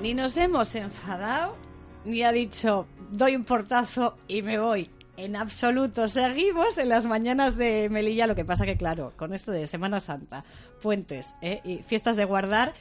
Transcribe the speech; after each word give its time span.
Ni 0.00 0.14
nos 0.14 0.36
hemos 0.36 0.74
enfadado, 0.76 1.56
ni 2.04 2.22
ha 2.22 2.30
dicho, 2.30 2.86
doy 3.10 3.34
un 3.34 3.44
portazo 3.44 4.16
y 4.28 4.42
me 4.42 4.58
voy. 4.58 4.88
En 5.16 5.34
absoluto, 5.34 6.08
seguimos 6.08 6.76
en 6.78 6.90
las 6.90 7.06
mañanas 7.06 7.56
de 7.56 7.88
Melilla, 7.90 8.26
lo 8.26 8.34
que 8.34 8.44
pasa 8.44 8.66
que 8.66 8.76
claro, 8.76 9.14
con 9.16 9.32
esto 9.32 9.50
de 9.50 9.66
Semana 9.66 9.98
Santa, 9.98 10.44
puentes 10.82 11.34
¿eh? 11.40 11.60
y 11.64 11.78
fiestas 11.78 12.16
de 12.16 12.24
guardar, 12.26 12.74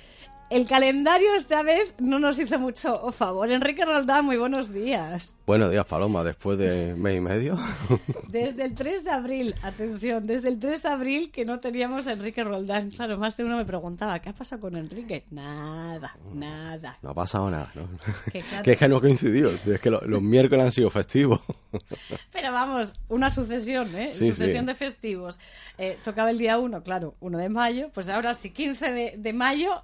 el 0.50 0.68
calendario 0.68 1.34
esta 1.36 1.64
vez 1.64 1.94
no 2.00 2.20
nos 2.20 2.40
hizo 2.40 2.60
mucho 2.60 3.12
favor. 3.12 3.52
Enrique 3.52 3.84
Roldán, 3.84 4.26
muy 4.26 4.38
buenos 4.38 4.72
días. 4.72 5.36
Buenos 5.48 5.72
días, 5.72 5.86
Paloma, 5.86 6.24
después 6.24 6.58
de 6.58 6.94
mes 6.96 7.18
y 7.18 7.20
medio. 7.20 7.58
Desde 8.30 8.64
el 8.64 8.76
3 8.76 9.04
de 9.04 9.12
abril, 9.12 9.56
atención, 9.62 10.26
desde 10.26 10.50
el 10.50 10.60
3 10.60 10.84
de 10.84 10.90
abril 10.90 11.32
que 11.32 11.46
no 11.46 11.60
teníamos 11.60 12.08
a 12.08 12.14
Enrique 12.14 12.44
Roldán. 12.44 12.92
Claro, 12.92 13.18
más 13.18 13.38
de 13.38 13.46
uno 13.46 13.58
me 13.58 13.66
preguntaba, 13.66 14.20
¿qué 14.20 14.30
ha 14.30 14.34
pasado 14.34 14.62
con 14.62 14.76
Enrique? 14.76 15.24
Nada, 15.32 16.16
nada. 16.34 16.98
No 17.02 17.12
ha 17.12 17.14
pasado 17.14 17.50
nada, 17.50 17.72
¿no? 17.76 17.88
Que, 18.32 18.72
es 18.72 18.78
que 18.78 18.88
no 18.88 19.00
coincidió, 19.00 19.50
es 19.52 19.80
que 19.80 19.90
los 19.90 20.22
miércoles 20.22 20.66
han 20.66 20.72
sido 20.72 20.90
festivos. 20.90 21.40
Pero 22.32 22.52
vamos, 22.52 22.94
una 23.10 23.30
sucesión, 23.30 23.96
¿eh? 23.96 24.12
sucesión 24.12 24.66
de 24.66 24.76
festivos. 24.76 25.40
Eh, 25.78 25.98
tocaba 26.04 26.30
el 26.30 26.38
día 26.38 26.58
1, 26.58 26.84
claro, 26.84 27.16
1 27.20 27.38
de 27.38 27.50
mayo, 27.50 27.90
pues 27.94 28.10
ahora 28.10 28.34
sí, 28.34 28.52
15 28.52 29.16
de, 29.18 29.34
mayo 29.34 29.84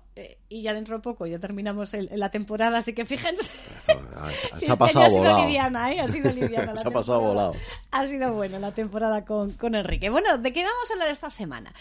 y 0.50 0.62
ya 0.62 0.74
dentro 0.74 0.96
de 0.96 1.02
poco 1.02 1.26
ya 1.26 1.40
terminamos 1.40 1.94
la 1.94 2.30
temporada, 2.30 2.80
así 2.80 2.94
que 2.94 3.06
fíjense. 3.06 3.52
Se, 4.56 4.72
ha 4.72 4.76
pasado 4.76 5.08
volado. 5.10 5.46
Liviana, 5.46 5.92
¿eh? 5.94 6.00
Ha 6.00 6.08
sido 6.08 6.32
liviana. 6.34 6.76
se 6.76 6.88
ha 6.88 6.92
pasado 6.92 7.22
volado. 7.22 7.56
Ha 7.92 8.08
sido 8.08 8.34
bueno 8.34 8.60
la 8.60 8.72
temporada 8.72 9.26
con, 9.26 9.52
con, 9.54 9.76
Enrique. 9.76 10.10
Bueno, 10.10 10.38
¿de 10.38 10.54
qué 10.54 10.64
vamos 10.64 10.90
a 10.90 10.94
hablar 10.94 11.10
esta 11.10 11.30
semana? 11.30 11.74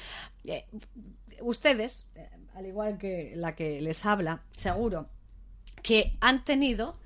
Eh, 0.44 0.64
ustedes, 1.40 2.06
al 2.54 2.66
igual 2.66 2.98
que 2.98 3.32
la 3.36 3.54
que 3.54 3.80
les 3.80 4.04
habla, 4.06 4.42
seguro 4.56 5.08
que 5.82 6.16
han 6.20 6.44
tenido, 6.44 6.96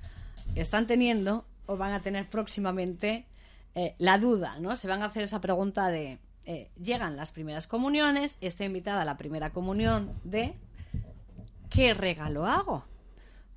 están 0.55 0.87
teniendo 0.87 1.45
o 1.65 1.77
van 1.77 1.93
a 1.93 2.01
tener 2.01 2.29
próximamente 2.29 3.25
la 3.97 4.17
duda, 4.19 4.57
¿no? 4.59 4.75
Se 4.75 4.87
van 4.87 5.01
a 5.01 5.07
hacer 5.07 5.23
esa 5.23 5.41
pregunta 5.41 5.89
de 5.89 6.19
llegan 6.77 7.17
las 7.17 7.31
primeras 7.31 7.67
comuniones, 7.67 8.37
estoy 8.41 8.67
invitada 8.67 9.01
a 9.01 9.05
la 9.05 9.17
primera 9.17 9.51
comunión 9.51 10.11
de 10.23 10.53
¿qué 11.69 11.93
regalo 11.93 12.45
hago? 12.45 12.85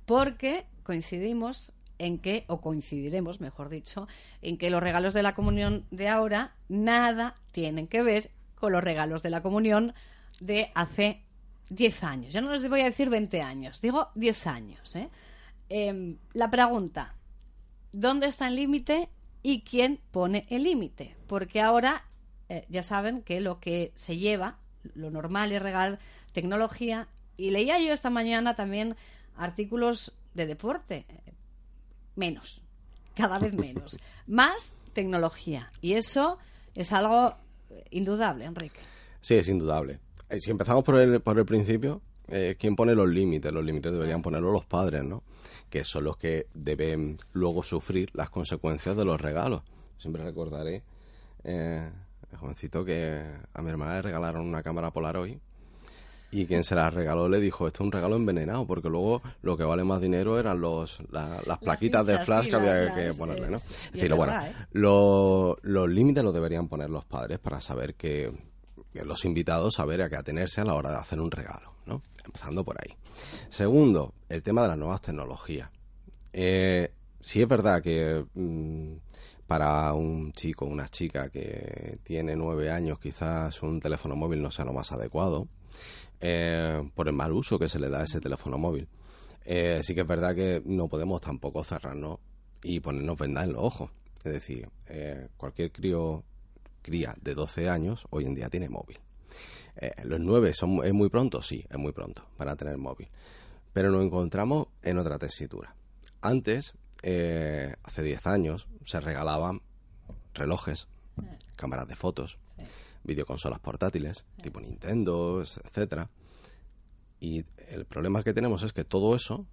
Porque 0.05 0.65
coincidimos 0.83 1.73
en 1.99 2.17
que, 2.17 2.45
o 2.47 2.61
coincidiremos, 2.61 3.41
mejor 3.41 3.69
dicho, 3.69 4.07
en 4.41 4.57
que 4.57 4.69
los 4.69 4.81
regalos 4.81 5.13
de 5.13 5.21
la 5.21 5.35
comunión 5.35 5.85
de 5.91 6.07
ahora 6.07 6.55
nada 6.69 7.35
tienen 7.51 7.87
que 7.87 8.01
ver 8.01 8.31
con 8.55 8.71
los 8.71 8.83
regalos 8.83 9.21
de 9.21 9.29
la 9.29 9.41
comunión 9.41 9.93
de 10.39 10.71
hace 10.73 11.21
10 11.69 12.03
años. 12.03 12.33
Ya 12.33 12.41
no 12.41 12.51
les 12.51 12.67
voy 12.67 12.81
a 12.81 12.85
decir 12.85 13.09
20 13.09 13.41
años, 13.41 13.81
digo 13.81 14.09
10 14.15 14.47
años. 14.47 14.95
¿eh? 14.95 15.09
Em, 15.69 16.17
la 16.33 16.49
pregunta, 16.49 17.15
¿dónde 17.91 18.27
está 18.27 18.47
el 18.47 18.55
límite 18.55 19.09
y 19.43 19.61
quién 19.61 19.99
pone 20.11 20.47
el 20.49 20.63
límite? 20.63 21.15
Porque 21.27 21.61
ahora 21.61 22.05
eh, 22.47 22.65
ya 22.69 22.81
saben 22.81 23.21
que 23.21 23.41
lo 23.41 23.59
que 23.59 23.91
se 23.95 24.17
lleva, 24.17 24.57
lo 24.95 25.11
normal 25.11 25.51
es 25.51 25.61
regalar 25.61 25.99
tecnología 26.31 27.07
y 27.39 27.51
leía 27.51 27.79
yo 27.79 27.93
esta 27.93 28.09
mañana 28.09 28.53
también 28.53 28.97
artículos 29.37 30.11
de 30.33 30.45
deporte. 30.45 31.05
Menos, 32.15 32.61
cada 33.15 33.39
vez 33.39 33.53
menos. 33.53 33.97
Más 34.27 34.75
tecnología. 34.91 35.71
Y 35.79 35.93
eso 35.93 36.37
es 36.75 36.91
algo 36.91 37.35
indudable, 37.91 38.43
Enrique. 38.43 38.81
Sí, 39.21 39.35
es 39.35 39.47
indudable. 39.47 39.99
Eh, 40.29 40.39
si 40.41 40.51
empezamos 40.51 40.83
por 40.83 40.99
el, 40.99 41.21
por 41.21 41.39
el 41.39 41.45
principio, 41.45 42.01
eh, 42.27 42.57
¿quién 42.59 42.75
pone 42.75 42.93
los 42.93 43.07
límites? 43.07 43.53
Los 43.53 43.63
límites 43.63 43.93
deberían 43.93 44.21
ponerlos 44.21 44.51
los 44.51 44.65
padres, 44.65 45.05
¿no? 45.05 45.23
Que 45.69 45.85
son 45.85 46.03
los 46.03 46.17
que 46.17 46.47
deben 46.53 47.19
luego 47.31 47.63
sufrir 47.63 48.09
las 48.13 48.29
consecuencias 48.29 48.97
de 48.97 49.05
los 49.05 49.19
regalos. 49.19 49.63
Siempre 49.97 50.23
recordaré, 50.23 50.83
eh, 51.45 51.89
jovencito, 52.37 52.83
que 52.83 53.23
a 53.53 53.61
mi 53.61 53.69
hermana 53.69 53.95
le 53.95 54.01
regalaron 54.01 54.45
una 54.45 54.61
cámara 54.61 54.91
Polaroid 54.91 55.37
y 56.31 56.45
quien 56.45 56.63
se 56.63 56.75
la 56.75 56.89
regaló 56.89 57.27
le 57.27 57.39
dijo, 57.39 57.67
esto 57.67 57.83
es 57.83 57.85
un 57.85 57.91
regalo 57.91 58.15
envenenado, 58.15 58.65
porque 58.67 58.89
luego 58.89 59.21
lo 59.41 59.57
que 59.57 59.63
vale 59.63 59.83
más 59.83 60.01
dinero 60.01 60.39
eran 60.39 60.61
los 60.61 60.99
las 61.11 61.57
plaquitas 61.59 62.05
de 62.05 62.19
flash 62.19 62.49
que 62.49 62.55
había 62.55 62.93
que 62.93 63.13
ponerle, 63.13 63.49
¿no? 63.49 63.57
Es 63.57 63.91
decir, 63.93 64.13
bueno, 64.13 64.33
¿eh? 64.43 64.53
los 64.71 65.89
límites 65.89 66.23
los 66.23 66.33
deberían 66.33 66.67
poner 66.67 66.89
los 66.89 67.05
padres 67.05 67.39
para 67.39 67.61
saber 67.61 67.95
que, 67.95 68.31
los 68.93 69.23
invitados 69.25 69.75
saber 69.75 70.01
a 70.01 70.09
qué 70.09 70.17
atenerse 70.17 70.61
a 70.61 70.65
la 70.65 70.75
hora 70.75 70.91
de 70.91 70.97
hacer 70.97 71.19
un 71.19 71.31
regalo, 71.31 71.73
¿no? 71.85 72.01
Empezando 72.25 72.63
por 72.63 72.77
ahí. 72.79 72.95
Segundo, 73.49 74.13
el 74.27 74.43
tema 74.43 74.63
de 74.63 74.67
las 74.69 74.77
nuevas 74.77 75.01
tecnologías. 75.01 75.69
Eh, 76.33 76.91
sí 77.19 77.41
es 77.41 77.47
verdad 77.47 77.81
que 77.81 78.25
mm, 78.33 78.97
para 79.47 79.93
un 79.93 80.31
chico 80.31 80.65
o 80.65 80.67
una 80.67 80.89
chica 80.89 81.29
que 81.29 81.99
tiene 82.03 82.35
nueve 82.35 82.69
años 82.69 82.99
quizás 82.99 83.63
un 83.63 83.79
teléfono 83.79 84.15
móvil 84.15 84.41
no 84.41 84.51
sea 84.51 84.65
lo 84.65 84.73
más 84.73 84.91
adecuado, 84.91 85.47
eh, 86.21 86.89
por 86.95 87.07
el 87.07 87.13
mal 87.13 87.31
uso 87.31 87.57
que 87.57 87.69
se 87.69 87.79
le 87.79 87.89
da 87.89 88.01
a 88.01 88.03
ese 88.03 88.19
teléfono 88.19 88.57
móvil. 88.57 88.87
Eh, 89.45 89.81
sí 89.83 89.95
que 89.95 90.01
es 90.01 90.07
verdad 90.07 90.35
que 90.35 90.61
no 90.65 90.87
podemos 90.87 91.21
tampoco 91.21 91.63
cerrarnos 91.63 92.19
y 92.63 92.79
ponernos 92.79 93.17
vendas 93.17 93.45
en 93.45 93.53
los 93.53 93.63
ojos. 93.63 93.91
Es 94.23 94.33
decir, 94.33 94.69
eh, 94.87 95.29
cualquier 95.37 95.71
crío, 95.71 96.23
cría 96.81 97.15
de 97.21 97.33
12 97.33 97.69
años 97.69 98.05
hoy 98.09 98.25
en 98.25 98.35
día 98.35 98.49
tiene 98.49 98.69
móvil. 98.69 98.99
los 100.03 100.19
9 100.19 100.53
son, 100.53 100.85
es 100.85 100.93
muy 100.93 101.09
pronto, 101.09 101.41
sí, 101.41 101.65
es 101.69 101.77
muy 101.77 101.93
pronto 101.93 102.25
para 102.37 102.55
tener 102.55 102.77
móvil. 102.77 103.07
Pero 103.71 103.91
nos 103.91 104.03
encontramos 104.03 104.67
en 104.81 104.97
otra 104.97 105.17
tesitura. 105.17 105.75
Antes, 106.21 106.73
hace 107.01 108.03
10 108.03 108.27
años, 108.27 108.67
se 108.85 108.99
regalaban 108.99 109.61
relojes, 110.33 110.87
cámaras 111.55 111.87
de 111.87 111.95
fotos, 111.95 112.37
videoconsolas 113.03 113.59
portátiles, 113.59 114.25
tipo 114.41 114.59
Nintendo, 114.59 115.41
etcétera. 115.41 116.09
Y 117.19 117.43
el 117.69 117.85
problema 117.85 118.23
que 118.23 118.33
tenemos 118.33 118.63
es 118.63 118.73
que 118.73 118.83
todo 118.83 119.15
eso 119.15 119.45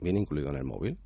viene 0.00 0.20
incluido 0.20 0.50
en 0.50 0.56
el 0.56 0.64
móvil. 0.64 0.98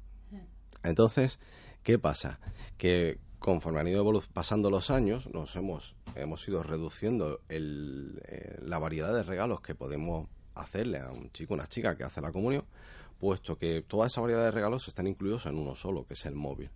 Entonces, 0.83 1.39
¿qué 1.83 1.99
pasa? 1.99 2.41
Que 2.77 3.19
conforme 3.39 3.81
han 3.81 3.89
ido 3.89 4.05
pasando 4.33 4.71
los 4.71 4.91
años, 4.91 5.29
nos 5.33 5.55
hemos, 5.57 5.95
hemos 6.15 6.47
ido 6.49 6.63
reduciendo 6.63 7.41
el, 7.49 8.21
eh, 8.27 8.59
la 8.63 8.79
variedad 8.79 9.13
de 9.15 9.23
regalos 9.23 9.61
que 9.61 9.75
podemos 9.75 10.29
hacerle 10.55 10.99
a 10.99 11.11
un 11.11 11.31
chico, 11.31 11.55
una 11.55 11.69
chica 11.69 11.97
que 11.97 12.05
hace 12.05 12.21
la 12.21 12.33
comunión, 12.33 12.65
puesto 13.19 13.57
que 13.57 13.83
toda 13.83 14.09
esa 14.09 14.21
variedad 14.21 14.45
de 14.45 14.51
regalos 14.51 14.89
están 14.89 15.07
incluidos 15.07 15.47
en 15.47 15.57
uno 15.57 15.77
solo, 15.77 16.07
que 16.07 16.15
es 16.15 16.27
el 16.27 16.35
móvil. 16.35 16.71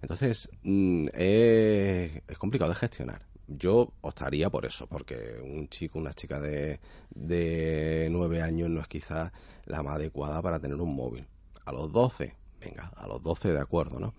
Entonces, 0.00 0.48
mm, 0.62 1.08
es 1.12 2.38
complicado 2.38 2.70
de 2.70 2.76
gestionar 2.76 3.29
yo 3.50 3.92
optaría 4.00 4.48
por 4.48 4.64
eso, 4.64 4.86
porque 4.86 5.40
un 5.42 5.68
chico, 5.68 5.98
una 5.98 6.14
chica 6.14 6.40
de, 6.40 6.80
de 7.10 8.08
9 8.10 8.42
años 8.42 8.70
no 8.70 8.80
es 8.80 8.86
quizás 8.86 9.32
la 9.66 9.82
más 9.82 9.96
adecuada 9.96 10.40
para 10.40 10.60
tener 10.60 10.80
un 10.80 10.94
móvil. 10.94 11.26
A 11.64 11.72
los 11.72 11.92
12, 11.92 12.34
venga, 12.60 12.92
a 12.96 13.06
los 13.06 13.22
12 13.22 13.52
de 13.52 13.60
acuerdo, 13.60 13.98
¿no? 13.98 14.14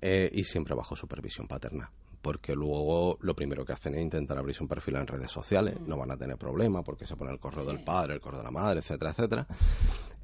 Eh, 0.00 0.30
y 0.32 0.44
siempre 0.44 0.74
bajo 0.74 0.94
supervisión 0.94 1.48
paterna 1.48 1.90
porque 2.20 2.54
luego 2.54 3.16
lo 3.20 3.34
primero 3.34 3.64
que 3.64 3.72
hacen 3.72 3.94
es 3.94 4.02
intentar 4.02 4.38
abrirse 4.38 4.62
un 4.62 4.68
perfil 4.68 4.96
en 4.96 5.06
redes 5.06 5.30
sociales, 5.30 5.80
mm. 5.80 5.88
no 5.88 5.96
van 5.96 6.10
a 6.10 6.16
tener 6.16 6.36
problemas 6.36 6.84
porque 6.84 7.06
se 7.06 7.16
pone 7.16 7.30
el 7.30 7.38
correo 7.38 7.64
del 7.64 7.82
padre, 7.82 8.14
el 8.14 8.20
correo 8.20 8.40
de 8.40 8.44
la 8.44 8.50
madre, 8.50 8.80
etcétera, 8.80 9.12
etcétera. 9.12 9.46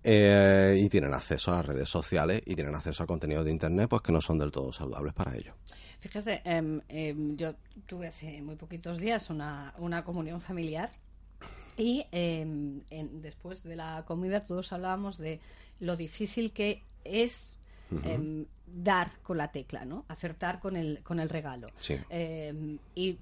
Eh, 0.02 0.80
y 0.82 0.88
tienen 0.90 1.14
acceso 1.14 1.50
a 1.50 1.56
las 1.56 1.66
redes 1.66 1.88
sociales 1.88 2.42
y 2.44 2.54
tienen 2.54 2.74
acceso 2.74 3.02
a 3.02 3.06
contenidos 3.06 3.46
de 3.46 3.52
internet 3.52 3.88
pues 3.88 4.02
que 4.02 4.12
no 4.12 4.20
son 4.20 4.38
del 4.38 4.50
todo 4.50 4.70
saludables 4.70 5.14
para 5.14 5.34
ellos. 5.34 5.54
Fíjese, 6.04 6.42
em, 6.44 6.82
em, 6.90 7.34
yo 7.34 7.54
tuve 7.86 8.08
hace 8.08 8.42
muy 8.42 8.56
poquitos 8.56 8.98
días 8.98 9.30
una, 9.30 9.72
una 9.78 10.04
comunión 10.04 10.38
familiar 10.42 10.90
y 11.78 12.04
em, 12.12 12.82
después 13.22 13.62
de 13.62 13.74
la 13.74 14.04
comida 14.04 14.44
todos 14.44 14.70
hablábamos 14.74 15.16
de 15.16 15.40
lo 15.80 15.96
difícil 15.96 16.52
que 16.52 16.82
es 17.04 17.58
dar 18.66 19.12
con 19.22 19.38
la 19.38 19.50
tecla, 19.50 19.86
¿no? 19.86 20.04
Acertar 20.08 20.60
con 20.60 20.76
el, 20.76 21.02
con 21.02 21.20
el 21.20 21.30
regalo. 21.30 21.68
y 22.94 23.18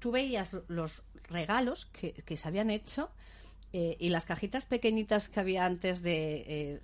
tú 0.00 0.10
veías 0.10 0.56
los 0.66 1.04
regalos 1.28 1.86
que, 1.86 2.14
que 2.14 2.36
se 2.36 2.48
habían 2.48 2.70
hecho 2.70 3.10
eh, 3.76 3.96
y 3.98 4.08
las 4.10 4.24
cajitas 4.24 4.66
pequeñitas 4.66 5.28
que 5.28 5.40
había 5.40 5.66
antes 5.66 6.00
de 6.00 6.44
eh, 6.46 6.80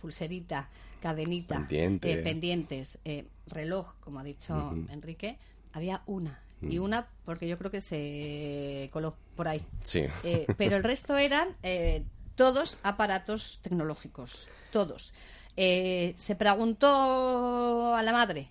pulserita, 0.00 0.68
cadenita, 1.00 1.56
Pendiente. 1.56 2.12
eh, 2.12 2.16
pendientes, 2.22 2.98
eh, 3.04 3.26
reloj, 3.46 3.94
como 4.00 4.18
ha 4.18 4.24
dicho 4.24 4.74
Enrique, 4.90 5.38
había 5.72 6.02
una. 6.06 6.40
Y 6.62 6.78
una 6.78 7.06
porque 7.24 7.48
yo 7.48 7.56
creo 7.56 7.70
que 7.70 7.80
se 7.80 8.90
coló 8.92 9.16
por 9.34 9.48
ahí. 9.48 9.64
Sí. 9.82 10.04
Eh, 10.24 10.46
pero 10.58 10.76
el 10.76 10.82
resto 10.82 11.16
eran 11.16 11.56
eh, 11.62 12.02
todos 12.34 12.78
aparatos 12.82 13.60
tecnológicos, 13.62 14.46
todos. 14.72 15.14
Eh, 15.56 16.12
se 16.16 16.34
preguntó 16.34 17.94
a 17.94 18.02
la 18.02 18.12
madre, 18.12 18.48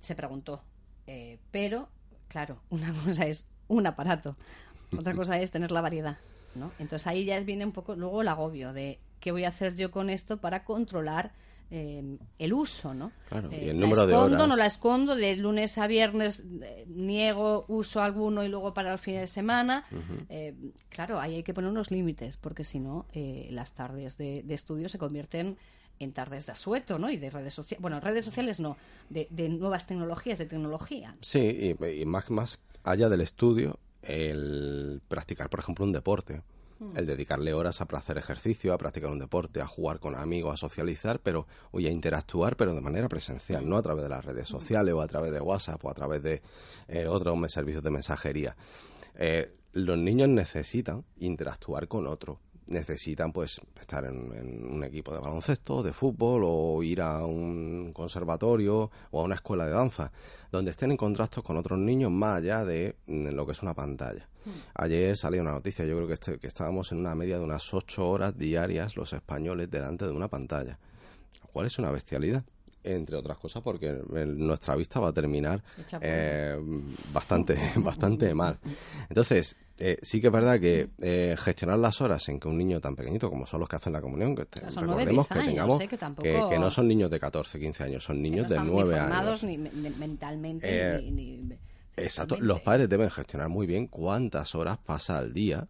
se 0.00 0.14
preguntó, 0.14 0.62
eh, 1.06 1.38
pero 1.50 1.88
claro, 2.28 2.58
una 2.70 2.92
cosa 3.04 3.26
es 3.26 3.44
un 3.68 3.86
aparato, 3.86 4.36
otra 4.96 5.14
cosa 5.14 5.38
es 5.40 5.50
tener 5.50 5.72
la 5.72 5.80
variedad, 5.82 6.16
¿no? 6.54 6.72
Entonces 6.78 7.06
ahí 7.06 7.24
ya 7.24 7.38
viene 7.40 7.64
un 7.64 7.72
poco 7.72 7.94
luego 7.96 8.22
el 8.22 8.28
agobio 8.28 8.72
de 8.72 8.98
qué 9.20 9.32
voy 9.32 9.44
a 9.44 9.48
hacer 9.48 9.74
yo 9.74 9.90
con 9.90 10.10
esto 10.10 10.38
para 10.38 10.64
controlar 10.64 11.32
eh, 11.74 12.18
el 12.38 12.52
uso, 12.52 12.92
¿no? 12.92 13.12
Claro, 13.30 13.48
y 13.50 13.54
Eh, 13.54 13.70
el 13.70 13.80
la 13.80 13.86
número 13.86 14.06
de 14.06 14.12
escondo, 14.12 14.36
horas. 14.36 14.48
no 14.48 14.56
la 14.56 14.66
escondo, 14.66 15.16
de 15.16 15.36
lunes 15.36 15.78
a 15.78 15.86
viernes 15.86 16.44
eh, 16.62 16.84
niego 16.88 17.64
uso 17.68 18.02
alguno 18.02 18.44
y 18.44 18.48
luego 18.48 18.74
para 18.74 18.92
los 18.92 19.00
fines 19.00 19.22
de 19.22 19.26
semana. 19.26 19.86
Eh, 20.28 20.54
claro, 20.90 21.18
ahí 21.18 21.36
hay 21.36 21.42
que 21.42 21.54
poner 21.54 21.70
unos 21.70 21.90
límites, 21.90 22.36
porque 22.36 22.62
si 22.64 22.78
no, 22.78 23.06
las 23.50 23.72
tardes 23.72 24.18
de, 24.18 24.42
de 24.42 24.54
estudio 24.54 24.88
se 24.90 24.98
convierten 24.98 25.56
en 25.98 26.12
tardes 26.12 26.44
de 26.46 26.52
asueto, 26.52 26.98
¿no? 26.98 27.08
Y 27.10 27.16
de 27.16 27.30
redes 27.30 27.54
sociales, 27.54 27.80
bueno, 27.80 28.00
redes 28.00 28.24
sociales 28.24 28.58
no, 28.60 28.76
de, 29.08 29.28
de 29.30 29.48
nuevas 29.48 29.86
tecnologías, 29.86 30.36
de 30.38 30.46
tecnología. 30.46 31.16
Sí, 31.22 31.74
y, 31.80 31.86
y 32.02 32.04
más, 32.04 32.28
más 32.28 32.58
allá 32.82 33.08
del 33.08 33.20
estudio, 33.22 33.78
el 34.02 35.00
practicar, 35.08 35.48
por 35.48 35.60
ejemplo, 35.60 35.84
un 35.84 35.92
deporte. 35.92 36.42
El 36.96 37.06
dedicarle 37.06 37.54
horas 37.54 37.80
a 37.80 37.84
hacer 37.84 38.18
ejercicio, 38.18 38.72
a 38.72 38.78
practicar 38.78 39.08
un 39.08 39.20
deporte, 39.20 39.60
a 39.60 39.68
jugar 39.68 40.00
con 40.00 40.16
amigos, 40.16 40.54
a 40.54 40.56
socializar, 40.56 41.20
pero, 41.20 41.46
oye, 41.70 41.88
a 41.88 41.92
interactuar, 41.92 42.56
pero 42.56 42.74
de 42.74 42.80
manera 42.80 43.08
presencial, 43.08 43.68
no 43.68 43.76
a 43.76 43.82
través 43.82 44.02
de 44.02 44.08
las 44.08 44.24
redes 44.24 44.48
sociales 44.48 44.92
o 44.92 45.00
a 45.00 45.06
través 45.06 45.30
de 45.30 45.40
WhatsApp 45.40 45.84
o 45.84 45.90
a 45.90 45.94
través 45.94 46.24
de 46.24 46.42
eh, 46.88 47.06
otros 47.06 47.52
servicios 47.52 47.84
de 47.84 47.90
mensajería. 47.90 48.56
Eh, 49.14 49.54
los 49.74 49.96
niños 49.96 50.28
necesitan 50.28 51.04
interactuar 51.18 51.86
con 51.86 52.08
otros. 52.08 52.38
Necesitan, 52.72 53.32
pues, 53.32 53.60
estar 53.80 54.04
en, 54.06 54.32
en 54.34 54.64
un 54.64 54.82
equipo 54.82 55.12
de 55.12 55.20
baloncesto, 55.20 55.82
de 55.82 55.92
fútbol, 55.92 56.42
o 56.44 56.82
ir 56.82 57.02
a 57.02 57.24
un 57.26 57.92
conservatorio 57.92 58.90
o 59.10 59.20
a 59.20 59.24
una 59.24 59.34
escuela 59.34 59.66
de 59.66 59.72
danza, 59.72 60.10
donde 60.50 60.70
estén 60.70 60.90
en 60.90 60.96
contacto 60.96 61.42
con 61.42 61.56
otros 61.58 61.78
niños 61.78 62.10
más 62.10 62.38
allá 62.38 62.64
de 62.64 62.96
mm, 63.06 63.28
lo 63.28 63.44
que 63.44 63.52
es 63.52 63.62
una 63.62 63.74
pantalla. 63.74 64.26
Ayer 64.74 65.16
salió 65.16 65.40
una 65.42 65.52
noticia, 65.52 65.84
yo 65.84 65.94
creo 65.96 66.08
que, 66.08 66.14
este- 66.14 66.38
que 66.38 66.46
estábamos 66.48 66.90
en 66.92 66.98
una 66.98 67.14
media 67.14 67.38
de 67.38 67.44
unas 67.44 67.72
ocho 67.74 68.08
horas 68.08 68.36
diarias 68.36 68.96
los 68.96 69.12
españoles 69.12 69.70
delante 69.70 70.04
de 70.06 70.10
una 70.12 70.28
pantalla, 70.28 70.78
lo 71.42 71.48
cual 71.48 71.66
es 71.66 71.78
una 71.78 71.90
bestialidad. 71.90 72.42
Entre 72.84 73.14
otras 73.14 73.38
cosas, 73.38 73.62
porque 73.62 73.92
nuestra 74.26 74.74
vista 74.74 74.98
va 74.98 75.10
a 75.10 75.12
terminar 75.12 75.62
eh, 76.02 76.56
bastante, 77.12 77.56
bastante 77.76 78.34
mal. 78.34 78.58
Entonces, 79.08 79.54
eh, 79.84 79.96
sí 80.02 80.20
que 80.20 80.28
es 80.28 80.32
verdad 80.32 80.60
que 80.60 80.90
eh, 81.00 81.34
gestionar 81.38 81.78
las 81.78 82.00
horas 82.00 82.28
en 82.28 82.38
que 82.38 82.46
un 82.48 82.56
niño 82.56 82.80
tan 82.80 82.94
pequeñito 82.94 83.28
como 83.30 83.46
son 83.46 83.60
los 83.60 83.68
que 83.68 83.76
hacen 83.76 83.92
la 83.92 84.00
comunión, 84.00 84.36
que 84.36 84.44
te- 84.46 84.60
sea, 84.60 84.80
recordemos 84.80 85.26
que 85.26 85.34
años, 85.34 85.46
tengamos 85.46 85.80
eh, 85.80 85.88
que 85.88 85.98
tampoco- 85.98 86.22
que, 86.48 86.54
que 86.54 86.58
no 86.60 86.70
son 86.70 86.86
niños 86.88 87.10
de 87.10 87.18
14, 87.18 87.58
15 87.58 87.82
años, 87.84 88.04
son 88.04 88.16
Que 88.16 88.22
niños 88.22 88.44
no 88.44 88.48
de 88.50 88.54
están 88.56 88.66
9 88.72 88.94
ni 88.94 89.00
formados 89.00 89.42
años. 89.42 89.44
ni, 89.44 89.58
me- 89.58 89.90
mentalmente 89.90 90.66
Eh, 90.70 91.00
ni, 91.10 91.36
ni 91.38 91.56
Exacto. 91.96 92.36
Los 92.40 92.60
padres 92.60 92.88
deben 92.88 93.10
gestionar 93.10 93.48
muy 93.48 93.66
bien 93.66 93.86
cuántas 93.88 94.54
horas 94.54 94.78
pasa 94.78 95.18
al 95.18 95.32
día 95.34 95.66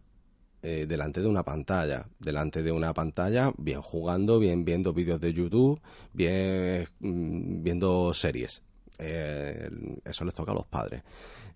eh, 0.63 0.87
delante 0.89 1.21
de 1.21 1.27
una 1.27 1.43
pantalla. 1.43 2.07
Delante 2.21 2.63
de 2.63 2.71
una 2.71 2.95
pantalla, 2.95 3.53
bien 3.59 3.81
jugando, 3.83 4.39
bien 4.39 4.65
viendo 4.65 4.93
vídeos 4.93 5.21
de 5.21 5.33
YouTube, 5.33 5.81
bien 6.13 6.87
mm, 7.01 7.63
viendo 7.65 8.15
series. 8.15 8.63
Eh, 9.05 9.69
eso 10.05 10.25
les 10.25 10.33
toca 10.35 10.53
a 10.53 10.55
los 10.55 10.67
padres. 10.67 11.03